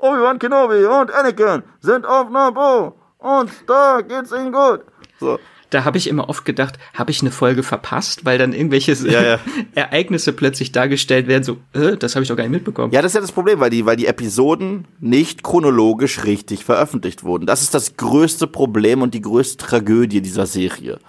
Obi-Wan 0.04 0.38
Kenobi 0.38 0.84
und 0.84 1.13
Anakin 1.13 1.63
sind 1.80 2.06
auf 2.06 2.30
Naboo 2.30 2.94
und 3.20 3.50
da 3.68 4.02
geht's 4.02 4.34
ihnen 4.34 4.52
gut. 4.52 4.82
So. 5.18 5.39
Da 5.70 5.86
habe 5.86 5.98
ich 5.98 6.08
immer 6.08 6.30
oft 6.30 6.44
gedacht, 6.44 6.78
habe 6.94 7.10
ich 7.10 7.22
eine 7.22 7.32
Folge 7.32 7.63
verpasst, 7.63 8.26
weil 8.26 8.38
dann 8.38 8.52
irgendwelche 8.52 8.92
ja, 8.92 9.24
ja. 9.24 9.39
Ereignisse 9.76 10.34
plötzlich 10.34 10.74
dargestellt 10.74 11.28
werden, 11.28 11.44
so, 11.44 11.58
äh, 11.72 11.96
das 11.96 12.16
habe 12.16 12.24
ich 12.24 12.30
doch 12.30 12.36
gar 12.36 12.44
nicht 12.44 12.52
mitbekommen. 12.52 12.92
Ja, 12.92 13.02
das 13.02 13.12
ist 13.12 13.16
ja 13.16 13.22
das 13.22 13.32
Problem, 13.32 13.62
weil 13.62 13.70
die, 13.70 13.86
weil 13.86 13.96
die 13.96 14.06
Episoden 14.06 14.86
nicht 15.00 15.42
chronologisch 15.42 16.26
richtig 16.26 16.66
veröffentlicht 16.66 17.24
wurden. 17.24 17.46
Das 17.46 17.62
ist 17.62 17.74
das 17.74 17.96
größte 17.96 18.46
Problem 18.46 19.02
und 19.02 19.13
die 19.13 19.22
größte 19.22 19.66
Tragödie 19.66 20.22
dieser 20.22 20.46
Serie. 20.46 21.00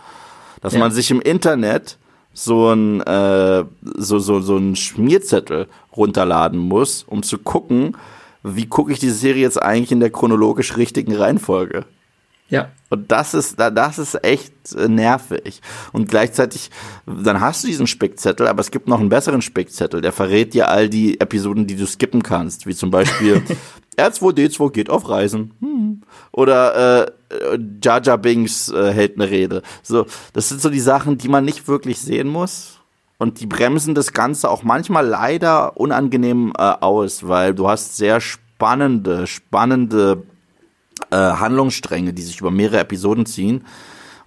Dass 0.63 0.75
ja. 0.75 0.79
man 0.79 0.93
sich 0.93 1.11
im 1.11 1.21
Internet 1.21 1.99
so 2.33 2.71
ein, 2.71 3.01
äh, 3.03 3.65
so, 3.83 4.19
so, 4.21 4.41
so 4.41 4.57
ein 4.57 4.77
Schmierzettel 4.77 5.67
runterladen 5.95 6.61
muss, 6.61 7.03
um 7.03 7.23
zu 7.25 7.39
gucken, 7.39 7.97
wie 8.45 8.67
gucke 8.67 8.93
ich 8.93 8.99
diese 8.99 9.15
Serie 9.15 9.43
jetzt 9.43 9.61
eigentlich 9.61 9.91
in 9.91 10.01
der 10.01 10.11
chronologisch 10.11 10.77
richtigen 10.77 11.17
Reihenfolge? 11.17 11.87
Ja. 12.51 12.71
Und 12.91 13.11
das 13.11 13.33
ist, 13.33 13.59
das 13.59 13.99
ist 13.99 14.23
echt 14.23 14.53
äh, 14.77 14.87
nervig. 14.87 15.63
Und 15.93 16.09
gleichzeitig, 16.09 16.71
dann 17.07 17.41
hast 17.41 17.65
du 17.65 17.69
diesen 17.69 17.87
Spickzettel, 17.87 18.47
aber 18.47 18.61
es 18.61 18.71
gibt 18.71 18.87
noch 18.87 19.01
einen 19.01 19.09
besseren 19.09 19.43
Spickzettel, 19.43 20.03
der 20.03 20.13
verrät 20.13 20.53
dir 20.53 20.69
all 20.69 20.89
die 20.89 21.21
Episoden, 21.21 21.67
die 21.67 21.75
du 21.75 21.87
skippen 21.87 22.23
kannst, 22.23 22.67
wie 22.67 22.75
zum 22.75 22.91
Beispiel 22.91 23.43
R2D2 23.97 24.71
geht 24.73 24.91
auf 24.91 25.09
Reisen. 25.09 25.55
Hm. 25.61 26.03
Oder 26.33 27.09
äh, 27.09 27.59
Jar 27.83 28.19
Binks 28.19 28.69
äh, 28.69 28.93
hält 28.93 29.17
eine 29.17 29.31
Rede. 29.31 29.63
So, 29.83 30.07
das 30.35 30.51
sind 30.51 30.61
so 30.61 30.69
die 30.69 30.81
Sachen, 30.81 31.17
die 31.17 31.29
man 31.29 31.45
nicht 31.45 31.67
wirklich 31.67 31.99
sehen 31.99 32.29
muss 32.29 32.74
und 33.19 33.41
die 33.41 33.47
bremsen 33.47 33.95
das 33.95 34.13
Ganze 34.13 34.51
auch 34.51 34.63
manchmal 34.63 35.07
leider 35.07 35.77
unangenehm 35.77 36.53
äh, 36.59 36.63
aus, 36.63 37.27
weil 37.27 37.55
du 37.55 37.69
hast 37.69 37.97
sehr 37.97 38.21
spannende, 38.21 39.27
spannende 39.27 40.23
äh, 41.11 41.17
Handlungsstränge, 41.17 42.13
die 42.13 42.23
sich 42.23 42.41
über 42.41 42.51
mehrere 42.51 42.81
Episoden 42.81 43.27
ziehen. 43.27 43.65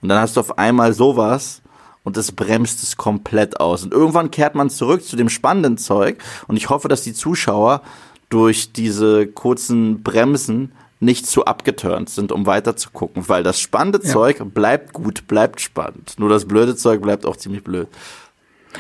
Und 0.02 0.10
dann 0.10 0.22
hast 0.22 0.38
du 0.38 0.40
auf 0.40 0.58
einmal 0.58 0.94
sowas 0.94 1.62
und 2.04 2.18
das 2.18 2.32
bremst 2.32 2.84
es 2.84 2.96
komplett 2.96 3.60
aus. 3.60 3.84
Und 3.84 3.94
irgendwann 3.94 4.32
kehrt 4.32 4.56
man 4.56 4.70
zurück 4.70 5.04
zu 5.04 5.16
dem 5.16 5.30
spannenden 5.30 5.78
Zeug. 5.78 6.24
Und 6.48 6.56
ich 6.56 6.70
hoffe, 6.70 6.88
dass 6.88 7.02
die 7.02 7.14
Zuschauer 7.14 7.82
durch 8.30 8.72
diese 8.72 9.28
kurzen 9.28 10.04
Bremsen 10.04 10.72
nicht 11.00 11.28
zu 11.28 11.46
abgeturnt 11.46 12.10
sind, 12.10 12.32
um 12.32 12.46
weiter 12.46 12.76
zu 12.76 12.90
gucken, 12.92 13.28
weil 13.28 13.44
das 13.44 13.60
spannende 13.60 14.00
ja. 14.04 14.12
Zeug 14.12 14.42
bleibt 14.54 14.94
gut, 14.94 15.28
bleibt 15.28 15.62
spannend. 15.62 16.16
Nur 16.18 16.30
das 16.30 16.46
blöde 16.46 16.76
Zeug 16.76 17.02
bleibt 17.02 17.26
auch 17.26 17.36
ziemlich 17.36 17.64
blöd. 17.64 17.88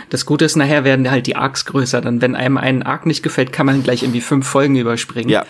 Das 0.09 0.25
Gute 0.25 0.45
ist, 0.45 0.55
nachher 0.55 0.83
werden 0.83 1.09
halt 1.09 1.27
die 1.27 1.35
Arcs 1.35 1.65
größer. 1.65 2.01
Dann, 2.01 2.21
wenn 2.21 2.35
einem 2.35 2.57
ein 2.57 2.83
Arc 2.83 3.05
nicht 3.05 3.23
gefällt, 3.23 3.53
kann 3.53 3.65
man 3.65 3.83
gleich 3.83 4.03
irgendwie 4.03 4.21
fünf 4.21 4.47
Folgen 4.47 4.75
überspringen. 4.75 5.29
Ja. 5.29 5.45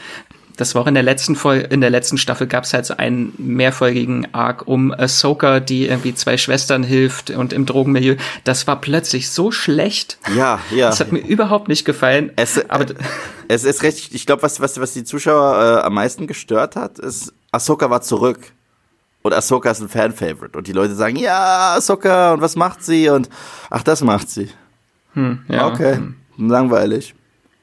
Das 0.58 0.74
war 0.74 0.82
auch 0.82 0.88
in 0.88 0.96
der 0.96 1.04
letzten 1.04 1.36
Folge, 1.36 1.68
in 1.68 1.82
der 1.82 1.92
letzten 1.92 2.18
Staffel 2.18 2.48
gab 2.48 2.64
es 2.64 2.74
halt 2.74 2.86
so 2.88 2.98
einen 2.98 3.32
mehrfolgigen 3.38 4.28
Arc 4.34 4.68
um 4.68 4.92
Ahsoka, 4.92 5.60
die 5.60 5.86
irgendwie 5.86 6.16
zwei 6.16 6.38
Schwestern 6.38 6.84
hilft 6.84 7.30
und 7.30 7.54
im 7.54 7.68
Drogenmilieu. 7.68 8.16
Das 8.44 8.66
war 8.66 8.82
plötzlich 8.82 9.30
so 9.30 9.52
schlecht. 9.52 10.18
Ja, 10.36 10.60
ja. 10.72 10.90
Das 10.90 11.00
hat 11.00 11.12
mir 11.12 11.20
überhaupt 11.20 11.68
nicht 11.68 11.86
gefallen. 11.86 12.32
Es, 12.36 12.68
aber 12.70 12.88
es 13.48 13.64
ist 13.66 13.84
recht, 13.84 14.16
ich 14.16 14.26
glaube, 14.26 14.42
was, 14.42 14.60
was, 14.60 14.82
was 14.82 14.94
die 14.94 15.04
Zuschauer 15.04 15.82
äh, 15.82 15.86
am 15.86 15.94
meisten 15.94 16.26
gestört 16.26 16.76
hat, 16.76 16.98
ist, 16.98 17.34
Ahsoka 17.52 17.92
war 17.92 18.02
zurück. 18.02 18.40
Und 19.28 19.34
Ahsoka 19.34 19.70
ist 19.72 19.82
ein 19.82 19.90
Fan-Favorite. 19.90 20.58
Und 20.58 20.68
die 20.68 20.72
Leute 20.74 20.96
sagen, 20.96 21.16
ja, 21.18 21.76
Ahsoka, 21.76 22.34
und 22.34 22.42
was 22.42 22.56
macht 22.56 22.84
sie? 22.84 23.10
Und 23.10 23.30
ach, 23.70 23.84
das 23.84 24.02
macht 24.02 24.30
sie. 24.30 24.50
Hm, 25.14 25.44
ja. 25.50 25.68
Okay, 25.68 25.96
Hm. 25.96 26.16
langweilig. 26.38 27.14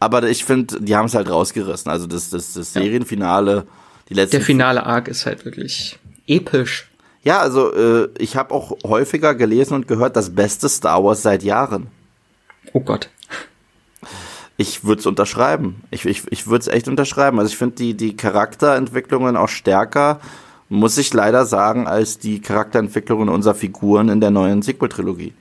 Aber 0.01 0.23
ich 0.25 0.45
finde, 0.45 0.81
die 0.81 0.95
haben 0.95 1.07
es 1.07 1.15
halt 1.15 1.31
rausgerissen. 1.31 1.91
Also 1.91 2.07
das, 2.07 2.31
das, 2.31 2.53
das 2.53 2.75
Ja. 2.75 2.83
Serienfinale, 2.83 3.67
die 4.09 4.15
letzten 4.15 4.37
Der 4.37 4.41
finale 4.45 4.85
Arc 4.85 5.09
ist 5.09 5.25
halt 5.25 5.45
wirklich 5.47 5.99
episch. 6.27 6.91
Ja, 7.23 7.39
also 7.41 7.73
äh, 7.75 8.09
ich 8.19 8.37
habe 8.37 8.53
auch 8.53 8.77
häufiger 8.85 9.35
gelesen 9.35 9.73
und 9.75 9.89
gehört, 9.89 10.15
das 10.17 10.35
beste 10.35 10.69
Star 10.69 11.03
Wars 11.03 11.23
seit 11.23 11.43
Jahren. 11.43 11.87
Oh 12.75 12.81
Gott. 12.81 13.09
Ich 14.59 14.85
würde 14.85 15.01
es 15.01 15.07
unterschreiben. 15.07 15.83
Ich, 15.91 16.05
ich, 16.05 16.23
ich 16.31 16.47
würde 16.47 16.61
es 16.61 16.69
echt 16.69 16.87
unterschreiben. 16.87 17.39
Also 17.39 17.51
ich 17.51 17.57
finde 17.57 17.77
die, 17.77 17.95
die 17.95 18.15
Charakterentwicklungen 18.17 19.37
auch 19.39 19.49
stärker, 19.49 20.21
muss 20.75 20.99
ich 20.99 21.13
leider 21.15 21.47
sagen, 21.47 21.87
als 21.87 22.19
die 22.19 22.41
Charakterentwicklungen 22.41 23.29
unserer 23.29 23.55
Figuren 23.55 24.09
in 24.09 24.21
der 24.21 24.31
neuen 24.31 24.63
Sequel-Trilogie. 24.63 25.33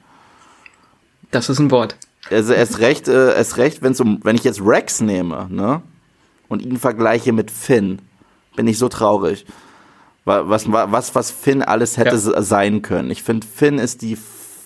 Das 1.32 1.50
ist 1.50 1.60
ein 1.60 1.72
Wort. 1.72 1.98
Also 2.30 2.54
erst 2.54 2.80
recht, 2.80 3.08
äh, 3.08 3.36
erst 3.36 3.58
recht, 3.58 3.82
wenn's 3.82 4.00
um, 4.00 4.20
wenn 4.24 4.36
ich 4.36 4.44
jetzt 4.44 4.62
Rex 4.64 5.02
nehme, 5.02 5.48
ne, 5.50 5.82
und 6.48 6.62
ihn 6.62 6.78
vergleiche 6.78 7.34
mit 7.34 7.52
Finn, 7.52 8.00
bin 8.56 8.68
ich 8.68 8.78
so 8.78 8.88
traurig. 8.88 9.46
Wa- 10.26 10.48
Was, 10.48 10.72
wa- 10.72 10.88
was, 10.92 11.16
was 11.16 11.32
Finn 11.32 11.62
alles 11.62 11.98
hätte 11.98 12.12
Ja. 12.12 12.18
se- 12.18 12.42
sein 12.44 12.82
können. 12.82 13.10
Ich 13.12 13.24
finde, 13.24 13.46
Finn 13.46 13.78
ist 13.78 14.02
die 14.04 14.16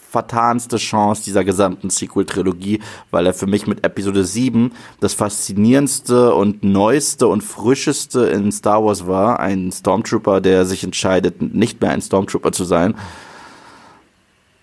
vertanste 0.09 0.77
Chance 0.77 1.23
dieser 1.23 1.43
gesamten 1.43 1.89
Sequel-Trilogie, 1.89 2.81
weil 3.11 3.25
er 3.25 3.33
für 3.33 3.47
mich 3.47 3.67
mit 3.67 3.83
Episode 3.83 4.23
7 4.23 4.71
das 4.99 5.13
faszinierendste 5.13 6.33
und 6.33 6.63
neueste 6.63 7.27
und 7.27 7.41
frischeste 7.41 8.21
in 8.27 8.51
Star 8.51 8.83
Wars 8.83 9.07
war. 9.07 9.39
Ein 9.39 9.71
Stormtrooper, 9.71 10.41
der 10.41 10.65
sich 10.65 10.83
entscheidet, 10.83 11.41
nicht 11.41 11.81
mehr 11.81 11.91
ein 11.91 12.01
Stormtrooper 12.01 12.51
zu 12.51 12.63
sein. 12.63 12.95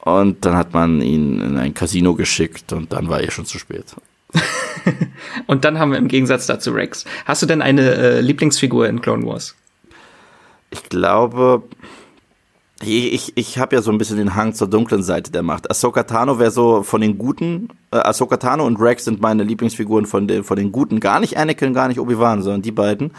Und 0.00 0.44
dann 0.44 0.56
hat 0.56 0.74
man 0.74 1.00
ihn 1.00 1.40
in 1.40 1.56
ein 1.56 1.72
Casino 1.72 2.14
geschickt 2.14 2.72
und 2.72 2.92
dann 2.92 3.08
war 3.08 3.22
eh 3.22 3.30
schon 3.30 3.46
zu 3.46 3.58
spät. 3.58 3.94
Und 5.46 5.64
dann 5.64 5.78
haben 5.78 5.92
wir 5.92 5.98
im 5.98 6.08
Gegensatz 6.08 6.46
dazu 6.46 6.72
Rex. 6.72 7.04
Hast 7.24 7.42
du 7.42 7.46
denn 7.46 7.62
eine 7.62 7.94
äh, 7.94 8.20
Lieblingsfigur 8.20 8.88
in 8.88 9.00
Clone 9.00 9.24
Wars? 9.24 9.54
Ich 10.70 10.82
glaube, 10.88 11.62
ich, 12.88 13.32
ich, 13.36 13.58
habe 13.58 13.76
ja 13.76 13.82
so 13.82 13.90
ein 13.90 13.98
bisschen 13.98 14.16
den 14.16 14.34
Hang 14.34 14.54
zur 14.54 14.68
dunklen 14.68 15.02
Seite 15.02 15.30
der 15.30 15.42
Macht. 15.42 15.70
Ahsoka 15.70 16.02
Tano 16.04 16.38
wäre 16.38 16.50
so 16.50 16.82
von 16.82 17.00
den 17.00 17.18
Guten. 17.18 17.68
Äh, 17.90 17.98
Ahsoka 17.98 18.36
Tano 18.36 18.66
und 18.66 18.80
Rex 18.80 19.04
sind 19.04 19.20
meine 19.20 19.42
Lieblingsfiguren 19.42 20.06
von 20.06 20.26
den, 20.26 20.44
von 20.44 20.56
den 20.56 20.72
Guten. 20.72 21.00
Gar 21.00 21.20
nicht 21.20 21.36
Anakin, 21.36 21.74
gar 21.74 21.88
nicht 21.88 22.00
Obi-Wan, 22.00 22.42
sondern 22.42 22.62
die 22.62 22.72
beiden. 22.72 23.12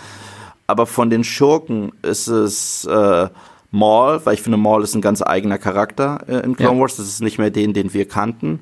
Aber 0.68 0.86
von 0.86 1.10
den 1.10 1.24
Schurken 1.24 1.92
ist 2.02 2.28
es 2.28 2.86
äh, 2.86 3.30
Maul, 3.72 4.22
weil 4.24 4.34
ich 4.34 4.42
finde, 4.42 4.58
Maul 4.58 4.84
ist 4.84 4.96
ein 4.96 5.02
ganz 5.02 5.22
eigener 5.22 5.58
Charakter 5.58 6.24
äh, 6.28 6.40
in 6.40 6.56
Clone 6.56 6.76
Ja. 6.76 6.82
Wars. 6.82 6.96
Das 6.98 7.08
ist 7.08 7.22
nicht 7.22 7.38
mehr 7.38 7.52
den, 7.52 7.74
den 7.74 7.94
wir 7.94 8.08
kannten. 8.08 8.62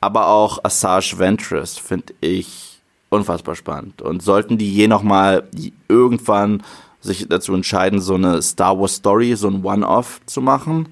Aber 0.00 0.28
auch 0.28 0.62
Asajj 0.64 1.18
Ventress 1.18 1.78
finde 1.78 2.14
ich 2.20 2.80
unfassbar 3.08 3.54
spannend. 3.54 4.02
Und 4.02 4.22
sollten 4.22 4.58
die 4.58 4.72
je 4.72 4.88
noch 4.88 5.02
mal 5.02 5.44
irgendwann 5.88 6.62
sich 7.06 7.26
dazu 7.28 7.54
entscheiden, 7.54 8.00
so 8.00 8.14
eine 8.14 8.42
Star 8.42 8.78
Wars 8.78 8.96
Story, 8.96 9.34
so 9.36 9.48
ein 9.48 9.64
One-Off 9.64 10.20
zu 10.26 10.40
machen, 10.40 10.88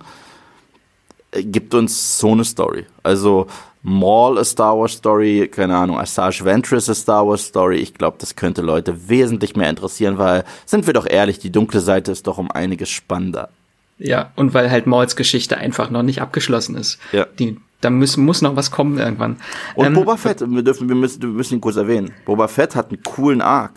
äh, 1.32 1.42
gibt 1.42 1.74
uns 1.74 2.18
so 2.18 2.32
eine 2.32 2.44
Story. 2.44 2.86
Also 3.02 3.46
Maul 3.82 4.38
a 4.38 4.44
Star 4.44 4.78
Wars 4.78 4.92
Story, 4.92 5.48
keine 5.52 5.76
Ahnung, 5.76 5.98
Asajj 5.98 6.42
Ventress 6.42 6.88
a 6.88 6.94
Star 6.94 7.26
Wars 7.26 7.44
Story. 7.44 7.76
Ich 7.76 7.92
glaube, 7.92 8.16
das 8.18 8.34
könnte 8.34 8.62
Leute 8.62 9.08
wesentlich 9.10 9.56
mehr 9.56 9.68
interessieren, 9.68 10.16
weil, 10.16 10.44
sind 10.64 10.86
wir 10.86 10.94
doch 10.94 11.06
ehrlich, 11.06 11.38
die 11.38 11.50
dunkle 11.50 11.80
Seite 11.80 12.10
ist 12.10 12.26
doch 12.26 12.38
um 12.38 12.50
einiges 12.50 12.88
spannender. 12.88 13.50
Ja, 13.98 14.32
und 14.36 14.54
weil 14.54 14.70
halt 14.70 14.86
Mauls 14.86 15.16
Geschichte 15.16 15.58
einfach 15.58 15.90
noch 15.90 16.02
nicht 16.02 16.22
abgeschlossen 16.22 16.76
ist. 16.76 16.98
Ja. 17.12 17.26
Die, 17.38 17.58
da 17.80 17.90
muss, 17.90 18.16
muss 18.16 18.40
noch 18.40 18.56
was 18.56 18.70
kommen 18.70 18.98
irgendwann. 18.98 19.36
Und 19.74 19.86
Ähm, 19.86 19.94
Boba 19.94 20.16
Fett, 20.16 20.40
wir, 20.40 20.62
dürfen, 20.62 20.88
wir, 20.88 20.96
müssen, 20.96 21.20
wir 21.20 21.28
müssen 21.28 21.54
ihn 21.54 21.60
kurz 21.60 21.76
erwähnen. 21.76 22.12
Boba 22.24 22.48
Fett 22.48 22.74
hat 22.74 22.88
einen 22.88 23.02
coolen 23.02 23.42
Arc. 23.42 23.72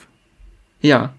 Ja. 0.81 1.13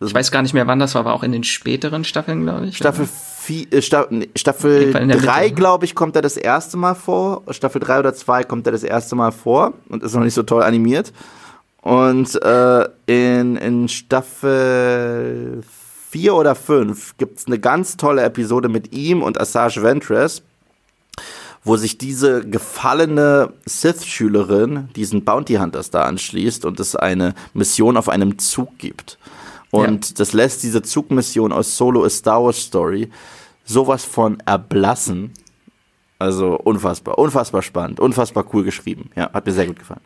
Ich 0.00 0.14
weiß 0.14 0.30
gar 0.30 0.42
nicht 0.42 0.54
mehr, 0.54 0.66
wann 0.68 0.78
das 0.78 0.94
war, 0.94 1.00
aber 1.00 1.14
auch 1.14 1.24
in 1.24 1.32
den 1.32 1.42
späteren 1.42 2.04
Staffeln, 2.04 2.44
glaube 2.44 2.66
ich. 2.66 2.76
Staffel, 2.76 3.08
vier, 3.08 3.72
äh, 3.72 3.82
Sta 3.82 4.06
nee, 4.10 4.28
Staffel 4.36 4.80
jeden 4.80 4.92
Fall 4.92 5.02
in 5.02 5.08
der 5.08 5.18
3, 5.18 5.40
Mitte, 5.40 5.48
ne? 5.48 5.54
glaube 5.54 5.84
ich, 5.84 5.94
kommt 5.94 6.14
er 6.14 6.22
das 6.22 6.36
erste 6.36 6.76
Mal 6.76 6.94
vor. 6.94 7.42
Staffel 7.50 7.80
3 7.80 7.98
oder 8.00 8.14
2 8.14 8.44
kommt 8.44 8.66
er 8.66 8.72
das 8.72 8.84
erste 8.84 9.16
Mal 9.16 9.32
vor 9.32 9.74
und 9.88 10.02
ist 10.04 10.14
noch 10.14 10.22
nicht 10.22 10.34
so 10.34 10.44
toll 10.44 10.62
animiert. 10.62 11.12
Und 11.80 12.40
äh, 12.42 12.88
in, 13.06 13.56
in 13.56 13.88
Staffel 13.88 15.62
4 16.10 16.34
oder 16.34 16.54
5 16.54 17.16
gibt 17.18 17.38
es 17.38 17.46
eine 17.46 17.58
ganz 17.58 17.96
tolle 17.96 18.22
Episode 18.22 18.68
mit 18.68 18.92
ihm 18.92 19.22
und 19.22 19.40
Asajj 19.40 19.82
Ventress, 19.82 20.42
wo 21.64 21.76
sich 21.76 21.98
diese 21.98 22.46
gefallene 22.46 23.52
Sith-Schülerin 23.66 24.88
diesen 24.96 25.24
Bounty 25.24 25.54
Hunters 25.56 25.90
da 25.90 26.02
anschließt 26.02 26.64
und 26.64 26.80
es 26.80 26.96
eine 26.96 27.34
Mission 27.52 27.96
auf 27.96 28.08
einem 28.08 28.38
Zug 28.38 28.78
gibt. 28.78 29.17
Und 29.70 30.18
das 30.18 30.32
lässt 30.32 30.62
diese 30.62 30.82
Zugmission 30.82 31.52
aus 31.52 31.76
Solo 31.76 32.04
A 32.04 32.10
Star 32.10 32.42
Wars 32.42 32.58
Story 32.58 33.10
sowas 33.64 34.04
von 34.04 34.38
erblassen. 34.46 35.32
Also 36.18 36.56
unfassbar, 36.56 37.18
unfassbar 37.18 37.62
spannend, 37.62 38.00
unfassbar 38.00 38.44
cool 38.52 38.64
geschrieben. 38.64 39.10
Ja, 39.14 39.30
hat 39.32 39.46
mir 39.46 39.52
sehr 39.52 39.66
gut 39.66 39.78
gefallen. 39.78 40.00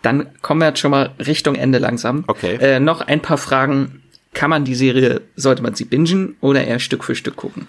Dann 0.00 0.30
kommen 0.42 0.60
wir 0.60 0.68
jetzt 0.68 0.80
schon 0.80 0.90
mal 0.90 1.12
Richtung 1.24 1.54
Ende 1.54 1.78
langsam. 1.78 2.24
Okay. 2.26 2.56
Äh, 2.56 2.80
noch 2.80 3.00
ein 3.00 3.22
paar 3.22 3.38
Fragen. 3.38 4.02
Kann 4.34 4.50
man 4.50 4.64
die 4.64 4.74
Serie, 4.74 5.20
sollte 5.36 5.62
man 5.62 5.74
sie 5.74 5.84
bingen 5.84 6.36
oder 6.40 6.64
eher 6.64 6.78
Stück 6.78 7.04
für 7.04 7.14
Stück 7.14 7.36
gucken? 7.36 7.68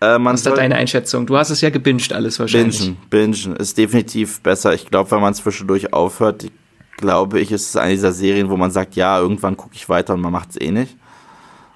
Äh, 0.00 0.18
man 0.18 0.32
Was 0.32 0.40
ist 0.40 0.46
da 0.46 0.54
deine 0.54 0.74
Einschätzung? 0.74 1.26
Du 1.26 1.36
hast 1.36 1.50
es 1.50 1.60
ja 1.60 1.70
gebinged 1.70 2.12
alles 2.12 2.40
wahrscheinlich. 2.40 2.80
bingen, 2.80 2.96
bingen 3.10 3.56
ist 3.56 3.78
definitiv 3.78 4.40
besser. 4.40 4.74
Ich 4.74 4.86
glaube, 4.86 5.10
wenn 5.12 5.20
man 5.20 5.34
zwischendurch 5.34 5.92
aufhört, 5.92 6.46
glaube 7.02 7.40
ich, 7.40 7.52
ist 7.52 7.68
es 7.68 7.76
eine 7.76 7.92
dieser 7.92 8.12
Serien, 8.12 8.48
wo 8.48 8.56
man 8.56 8.70
sagt, 8.70 8.96
ja, 8.96 9.18
irgendwann 9.18 9.58
gucke 9.58 9.74
ich 9.74 9.90
weiter 9.90 10.14
und 10.14 10.22
man 10.22 10.32
macht 10.32 10.50
es 10.50 10.60
eh 10.60 10.70
nicht. 10.70 10.96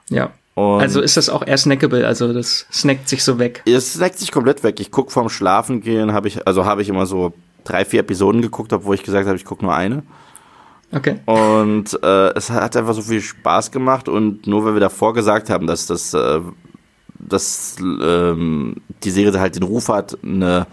Ja. 0.09 0.31
Und 0.55 0.81
Also 0.81 1.03
ist 1.03 1.19
das 1.19 1.29
auch 1.29 1.47
eher 1.47 1.59
snackable, 1.59 2.07
also 2.07 2.33
das 2.33 2.67
snackt 2.73 3.11
sich 3.11 3.23
so 3.23 3.39
weg. 3.39 3.62
Es 3.67 3.93
snackt 3.93 4.19
sich 4.19 4.33
komplett 4.33 4.62
weg. 4.62 4.81
Ich 4.81 4.91
gucke 4.91 5.11
vorm 5.11 5.29
Schlafen 5.29 5.83
gehen, 5.83 6.15
habe 6.15 6.29
ich, 6.29 6.47
also 6.47 6.65
habe 6.65 6.81
ich 6.81 6.89
immer 6.89 7.05
so 7.05 7.35
drei, 7.65 7.85
vier 7.85 8.01
Episoden 8.01 8.41
geguckt, 8.41 8.73
obwohl 8.73 8.95
ich 8.95 9.03
gesagt 9.03 9.27
habe, 9.27 9.37
ich 9.37 9.45
gucke 9.45 9.62
nur 9.62 9.75
eine. 9.75 10.03
Okay. 10.93 11.19
Und 11.27 11.99
äh, 12.03 12.31
es 12.35 12.49
hat 12.49 12.75
einfach 12.77 12.95
so 12.95 13.03
viel 13.03 13.21
Spaß 13.21 13.71
gemacht 13.71 14.09
und 14.09 14.47
nur 14.47 14.65
weil 14.65 14.75
wir 14.75 14.81
davor 14.81 15.12
gesagt 15.12 15.51
haben, 15.51 15.67
dass 15.67 15.87
das, 15.87 16.15
äh, 16.15 16.41
dass 17.19 17.77
ähm, 17.81 18.77
die 19.03 19.11
Serie 19.11 19.39
halt 19.39 19.57
den 19.57 19.65
Ruf 19.65 19.89
hat, 19.89 20.17
eine 20.23 20.67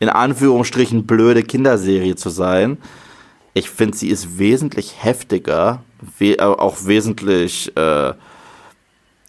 in 0.00 0.08
Anführungsstrichen 0.08 1.06
blöde 1.06 1.42
Kinderserie 1.42 2.16
zu 2.16 2.30
sein. 2.30 2.78
Ich 3.54 3.70
finde, 3.70 3.96
sie 3.96 4.08
ist 4.08 4.38
wesentlich 4.38 5.02
heftiger, 5.02 5.82
we 6.18 6.38
äh, 6.38 6.42
auch 6.42 6.84
wesentlich 6.84 7.76
äh, 7.76 8.12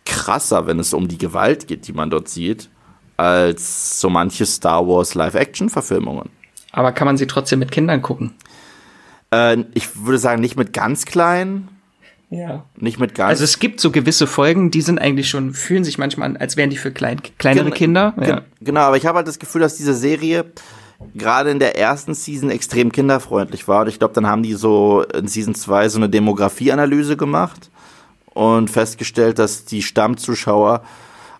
krasser, 0.05 0.67
wenn 0.67 0.79
es 0.79 0.93
um 0.93 1.07
die 1.07 1.17
Gewalt 1.17 1.67
geht, 1.67 1.87
die 1.87 1.93
man 1.93 2.09
dort 2.09 2.29
sieht, 2.29 2.69
als 3.17 3.99
so 3.99 4.09
manche 4.09 4.45
Star 4.45 4.87
Wars 4.87 5.15
Live-Action-Verfilmungen. 5.15 6.29
Aber 6.71 6.91
kann 6.91 7.05
man 7.05 7.17
sie 7.17 7.27
trotzdem 7.27 7.59
mit 7.59 7.71
Kindern 7.71 8.01
gucken? 8.01 8.33
Äh, 9.31 9.63
ich 9.73 10.03
würde 10.05 10.19
sagen, 10.19 10.41
nicht 10.41 10.55
mit 10.57 10.73
ganz 10.73 11.05
kleinen, 11.05 11.67
Ja. 12.29 12.65
nicht 12.75 12.99
mit 12.99 13.15
ganz 13.15 13.29
Also 13.29 13.43
es 13.43 13.59
gibt 13.59 13.79
so 13.79 13.91
gewisse 13.91 14.27
Folgen, 14.27 14.69
die 14.71 14.81
sind 14.81 14.99
eigentlich 14.99 15.29
schon, 15.29 15.53
fühlen 15.53 15.83
sich 15.83 15.97
manchmal 15.97 16.29
an, 16.29 16.37
als 16.37 16.57
wären 16.57 16.69
die 16.69 16.77
für 16.77 16.91
klein, 16.91 17.21
kleinere 17.37 17.65
Gen- 17.65 17.73
Kinder. 17.73 18.13
Gen- 18.17 18.27
Ja. 18.27 18.41
Genau, 18.61 18.81
aber 18.81 18.97
ich 18.97 19.05
habe 19.05 19.17
halt 19.17 19.27
das 19.27 19.39
Gefühl, 19.39 19.61
dass 19.61 19.77
diese 19.77 19.93
Serie 19.95 20.45
gerade 21.15 21.49
in 21.49 21.59
der 21.59 21.77
ersten 21.77 22.13
Season 22.13 22.49
extrem 22.49 22.91
kinderfreundlich 22.91 23.67
war. 23.67 23.81
Und 23.81 23.87
ich 23.87 23.99
glaube, 23.99 24.13
dann 24.13 24.27
haben 24.27 24.43
die 24.43 24.53
so 24.53 25.03
in 25.03 25.27
Season 25.27 25.55
2 25.55 25.89
so 25.89 25.97
eine 25.97 26.09
Demografieanalyse 26.09 27.17
gemacht 27.17 27.69
und 28.33 28.69
festgestellt, 28.69 29.39
dass 29.39 29.65
die 29.65 29.81
Stammzuschauer 29.81 30.83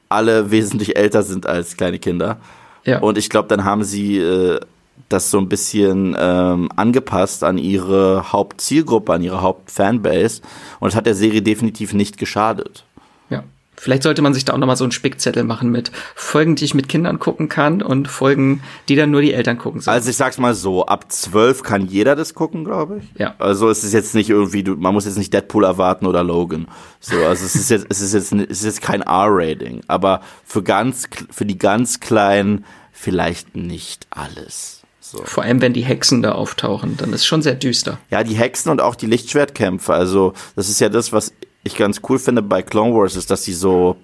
alle 0.07 0.51
wesentlich 0.51 0.97
älter 0.97 1.23
sind 1.23 1.45
als 1.45 1.77
kleine 1.77 1.99
Kinder. 1.99 2.37
Ja. 2.83 2.99
Und 2.99 3.17
ich 3.17 3.29
glaube, 3.29 3.47
dann 3.47 3.63
haben 3.63 3.83
sie 3.83 4.17
äh, 4.17 4.59
das 5.07 5.31
so 5.31 5.37
ein 5.37 5.49
bisschen 5.49 6.15
ähm, 6.19 6.69
angepasst 6.75 7.43
an 7.43 7.57
ihre 7.57 8.31
Hauptzielgruppe, 8.31 9.13
an 9.13 9.23
ihre 9.23 9.41
Hauptfanbase. 9.41 10.41
Und 10.79 10.89
es 10.89 10.95
hat 10.95 11.05
der 11.05 11.15
Serie 11.15 11.41
definitiv 11.41 11.93
nicht 11.93 12.17
geschadet. 12.17 12.85
ja. 13.29 13.43
Vielleicht 13.79 14.03
sollte 14.03 14.21
man 14.21 14.33
sich 14.33 14.43
da 14.43 14.53
auch 14.53 14.57
nochmal 14.57 14.75
so 14.75 14.83
einen 14.83 14.91
Spickzettel 14.91 15.45
machen 15.45 15.71
mit 15.71 15.91
Folgen, 16.13 16.55
die 16.55 16.65
ich 16.65 16.73
mit 16.73 16.89
Kindern 16.89 17.17
gucken 17.17 17.47
kann 17.47 17.81
und 17.81 18.09
Folgen, 18.09 18.61
die 18.89 18.97
dann 18.97 19.09
nur 19.09 19.21
die 19.21 19.33
Eltern 19.33 19.57
gucken 19.57 19.79
sollen. 19.79 19.95
Also 19.95 20.09
ich 20.09 20.17
sag's 20.17 20.37
mal 20.37 20.53
so, 20.53 20.85
ab 20.85 21.09
12 21.09 21.63
kann 21.63 21.87
jeder 21.87 22.17
das 22.17 22.33
gucken, 22.33 22.65
glaube 22.65 22.99
ich. 22.99 23.19
Ja. 23.19 23.35
Also 23.39 23.69
es 23.69 23.85
ist 23.85 23.93
jetzt 23.93 24.15
nicht 24.15 24.29
irgendwie, 24.29 24.63
du, 24.63 24.75
man 24.75 24.93
muss 24.93 25.05
jetzt 25.05 25.17
nicht 25.17 25.33
Deadpool 25.33 25.63
erwarten 25.63 26.07
oder 26.07 26.23
Logan. 26.25 26.67
So, 26.99 27.15
also 27.23 27.45
es 27.45 27.55
ist 27.55 27.69
jetzt, 27.69 27.85
es 27.87 28.01
ist 28.01 28.13
jetzt, 28.13 28.33
es 28.33 28.59
ist 28.59 28.65
jetzt 28.65 28.81
kein 28.81 29.01
R-Rating, 29.01 29.81
aber 29.87 30.19
für 30.43 30.61
ganz, 30.61 31.07
für 31.31 31.45
die 31.45 31.57
ganz 31.57 32.01
Kleinen 32.01 32.65
vielleicht 32.91 33.55
nicht 33.55 34.07
alles. 34.09 34.79
So. 35.11 35.23
Vor 35.23 35.43
allem, 35.43 35.59
wenn 35.61 35.73
die 35.73 35.81
Hexen 35.81 36.21
da 36.21 36.33
auftauchen, 36.33 36.95
dann 36.97 37.13
ist 37.13 37.25
schon 37.25 37.41
sehr 37.41 37.55
düster. 37.55 37.97
Ja, 38.11 38.23
die 38.23 38.35
Hexen 38.35 38.71
und 38.71 38.79
auch 38.79 38.93
die 38.93 39.07
Lichtschwertkämpfe. 39.07 39.91
Also, 39.91 40.33
das 40.55 40.69
ist 40.69 40.79
ja 40.79 40.89
das, 40.89 41.11
was 41.11 41.33
ich 41.71 41.77
ganz 41.77 42.01
cool 42.09 42.19
finde 42.19 42.41
bei 42.41 42.61
Clone 42.61 42.93
Wars, 42.93 43.15
ist, 43.15 43.31
dass 43.31 43.43
sie 43.43 43.53
so 43.53 43.95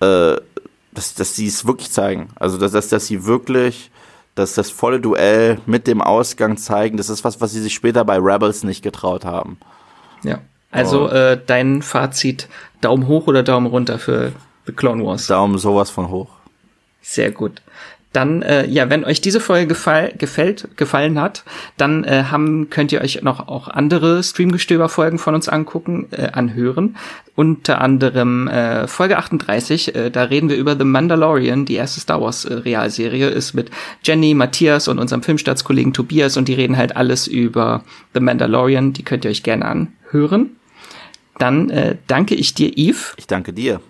äh, 0.00 0.36
dass, 0.92 1.14
dass 1.14 1.36
sie 1.36 1.46
es 1.46 1.66
wirklich 1.66 1.90
zeigen. 1.90 2.28
Also 2.36 2.58
dass, 2.58 2.72
dass, 2.72 2.88
dass 2.88 3.06
sie 3.06 3.26
wirklich 3.26 3.90
dass 4.36 4.52
das 4.52 4.70
volle 4.70 5.00
Duell 5.00 5.58
mit 5.64 5.86
dem 5.86 6.02
Ausgang 6.02 6.58
zeigen, 6.58 6.98
das 6.98 7.08
ist 7.08 7.24
was, 7.24 7.40
was 7.40 7.52
sie 7.52 7.62
sich 7.62 7.74
später 7.74 8.04
bei 8.04 8.18
Rebels 8.18 8.64
nicht 8.64 8.82
getraut 8.82 9.24
haben. 9.24 9.58
Ja. 10.22 10.40
Also 10.70 11.08
äh, 11.08 11.40
dein 11.44 11.80
Fazit, 11.80 12.48
Daumen 12.82 13.08
hoch 13.08 13.28
oder 13.28 13.42
Daumen 13.42 13.66
runter 13.66 13.98
für 13.98 14.32
The 14.66 14.72
Clone 14.72 15.04
Wars? 15.04 15.26
Daumen 15.26 15.56
sowas 15.56 15.88
von 15.88 16.10
hoch. 16.10 16.28
Sehr 17.00 17.32
gut. 17.32 17.62
Dann, 18.16 18.40
äh, 18.40 18.66
ja, 18.66 18.88
wenn 18.88 19.04
euch 19.04 19.20
diese 19.20 19.40
Folge 19.40 19.66
gefall, 19.66 20.14
gefällt, 20.16 20.74
gefallen 20.78 21.20
hat, 21.20 21.44
dann 21.76 22.02
äh, 22.04 22.24
haben, 22.30 22.70
könnt 22.70 22.90
ihr 22.90 23.02
euch 23.02 23.20
noch 23.20 23.46
auch 23.46 23.68
andere 23.68 24.22
Streamgestöber-Folgen 24.22 25.18
von 25.18 25.34
uns 25.34 25.50
angucken, 25.50 26.06
äh, 26.12 26.28
anhören. 26.32 26.96
Unter 27.34 27.82
anderem 27.82 28.48
äh, 28.48 28.86
Folge 28.86 29.18
38, 29.18 29.94
äh, 29.94 30.10
da 30.10 30.22
reden 30.22 30.48
wir 30.48 30.56
über 30.56 30.78
The 30.78 30.84
Mandalorian, 30.84 31.66
die 31.66 31.74
erste 31.74 32.00
Star 32.00 32.22
Wars 32.22 32.46
äh, 32.46 32.54
Realserie, 32.54 33.28
ist 33.28 33.52
mit 33.52 33.70
Jenny, 34.02 34.32
Matthias 34.32 34.88
und 34.88 34.98
unserem 34.98 35.22
Filmstartskollegen 35.22 35.92
Tobias 35.92 36.38
und 36.38 36.48
die 36.48 36.54
reden 36.54 36.78
halt 36.78 36.96
alles 36.96 37.26
über 37.26 37.84
The 38.14 38.20
Mandalorian, 38.20 38.94
die 38.94 39.02
könnt 39.02 39.26
ihr 39.26 39.30
euch 39.30 39.42
gerne 39.42 39.66
anhören. 39.66 40.56
Dann 41.36 41.68
äh, 41.68 41.96
danke 42.06 42.34
ich 42.34 42.54
dir, 42.54 42.72
Yves. 42.78 43.12
Ich 43.18 43.26
danke 43.26 43.52
dir. 43.52 43.82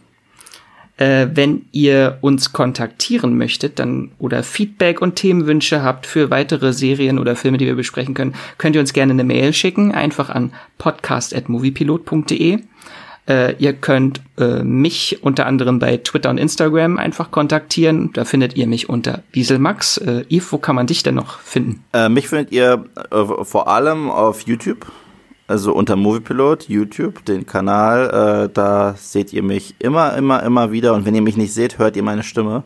Äh, 0.98 1.28
wenn 1.34 1.66
ihr 1.72 2.18
uns 2.22 2.52
kontaktieren 2.52 3.36
möchtet, 3.36 3.78
dann 3.78 4.12
oder 4.18 4.42
Feedback 4.42 5.02
und 5.02 5.16
Themenwünsche 5.16 5.82
habt 5.82 6.06
für 6.06 6.30
weitere 6.30 6.72
Serien 6.72 7.18
oder 7.18 7.36
Filme, 7.36 7.58
die 7.58 7.66
wir 7.66 7.76
besprechen 7.76 8.14
können, 8.14 8.34
könnt 8.56 8.76
ihr 8.76 8.80
uns 8.80 8.94
gerne 8.94 9.12
eine 9.12 9.24
Mail 9.24 9.52
schicken, 9.52 9.92
einfach 9.92 10.30
an 10.30 10.52
podcast@moviepilot.de. 10.78 12.60
Äh, 13.28 13.56
ihr 13.58 13.72
könnt 13.72 14.22
äh, 14.38 14.62
mich 14.62 15.18
unter 15.22 15.46
anderem 15.46 15.80
bei 15.80 15.96
Twitter 15.98 16.30
und 16.30 16.38
Instagram 16.38 16.96
einfach 16.96 17.30
kontaktieren. 17.30 18.10
Da 18.12 18.24
findet 18.24 18.56
ihr 18.56 18.66
mich 18.66 18.88
unter 18.88 19.22
Wieselmax. 19.32 19.98
Äh, 19.98 20.24
Yves, 20.30 20.52
wo 20.52 20.58
kann 20.58 20.76
man 20.76 20.86
dich 20.86 21.02
denn 21.02 21.16
noch 21.16 21.40
finden? 21.40 21.84
Äh, 21.92 22.08
mich 22.08 22.28
findet 22.28 22.52
ihr 22.52 22.84
äh, 23.10 23.44
vor 23.44 23.68
allem 23.68 24.10
auf 24.10 24.42
YouTube 24.42 24.86
also 25.46 25.72
unter 25.72 25.96
Moviepilot, 25.96 26.68
YouTube, 26.68 27.24
den 27.24 27.46
Kanal. 27.46 28.46
Äh, 28.46 28.52
da 28.52 28.94
seht 28.96 29.32
ihr 29.32 29.42
mich 29.42 29.74
immer, 29.78 30.16
immer, 30.16 30.42
immer 30.42 30.72
wieder. 30.72 30.94
Und 30.94 31.06
wenn 31.06 31.14
ihr 31.14 31.22
mich 31.22 31.36
nicht 31.36 31.54
seht, 31.54 31.78
hört 31.78 31.96
ihr 31.96 32.02
meine 32.02 32.22
Stimme. 32.22 32.64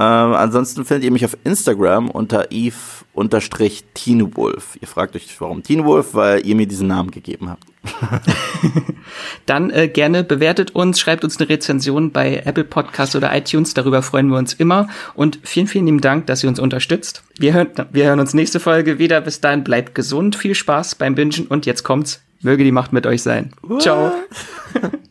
Ähm, 0.00 0.32
ansonsten 0.32 0.86
findet 0.86 1.04
ihr 1.04 1.10
mich 1.10 1.26
auf 1.26 1.36
Instagram 1.44 2.08
unter 2.08 2.50
eve-teenwolf. 2.50 4.78
Ihr 4.80 4.88
fragt 4.88 5.14
euch, 5.14 5.38
warum 5.38 5.62
Teenwolf? 5.62 6.14
Weil 6.14 6.46
ihr 6.46 6.54
mir 6.54 6.66
diesen 6.66 6.88
Namen 6.88 7.10
gegeben 7.10 7.50
habt. 7.50 7.64
Dann 9.46 9.68
äh, 9.68 9.88
gerne 9.88 10.24
bewertet 10.24 10.74
uns, 10.74 11.00
schreibt 11.00 11.22
uns 11.22 11.38
eine 11.38 11.50
Rezension 11.50 12.12
bei 12.12 12.40
Apple 12.46 12.64
Podcasts 12.64 13.14
oder 13.14 13.36
iTunes. 13.36 13.74
Darüber 13.74 14.00
freuen 14.00 14.28
wir 14.28 14.38
uns 14.38 14.54
immer. 14.54 14.88
Und 15.14 15.38
vielen, 15.42 15.66
vielen 15.66 15.84
lieben 15.84 16.00
Dank, 16.00 16.24
dass 16.26 16.42
ihr 16.42 16.48
uns 16.48 16.60
unterstützt. 16.60 17.22
Wir 17.38 17.52
hören, 17.52 17.68
wir 17.92 18.06
hören 18.06 18.20
uns 18.20 18.32
nächste 18.32 18.58
Folge 18.58 18.98
wieder. 18.98 19.20
Bis 19.20 19.42
dahin 19.42 19.64
bleibt 19.64 19.94
gesund, 19.94 20.34
viel 20.34 20.54
Spaß 20.54 20.94
beim 20.94 21.14
Bingen 21.14 21.46
und 21.46 21.66
jetzt 21.66 21.82
kommt's. 21.82 22.22
Möge 22.40 22.64
die 22.64 22.72
Macht 22.72 22.94
mit 22.94 23.06
euch 23.06 23.22
sein. 23.22 23.52
Ciao. 23.80 24.12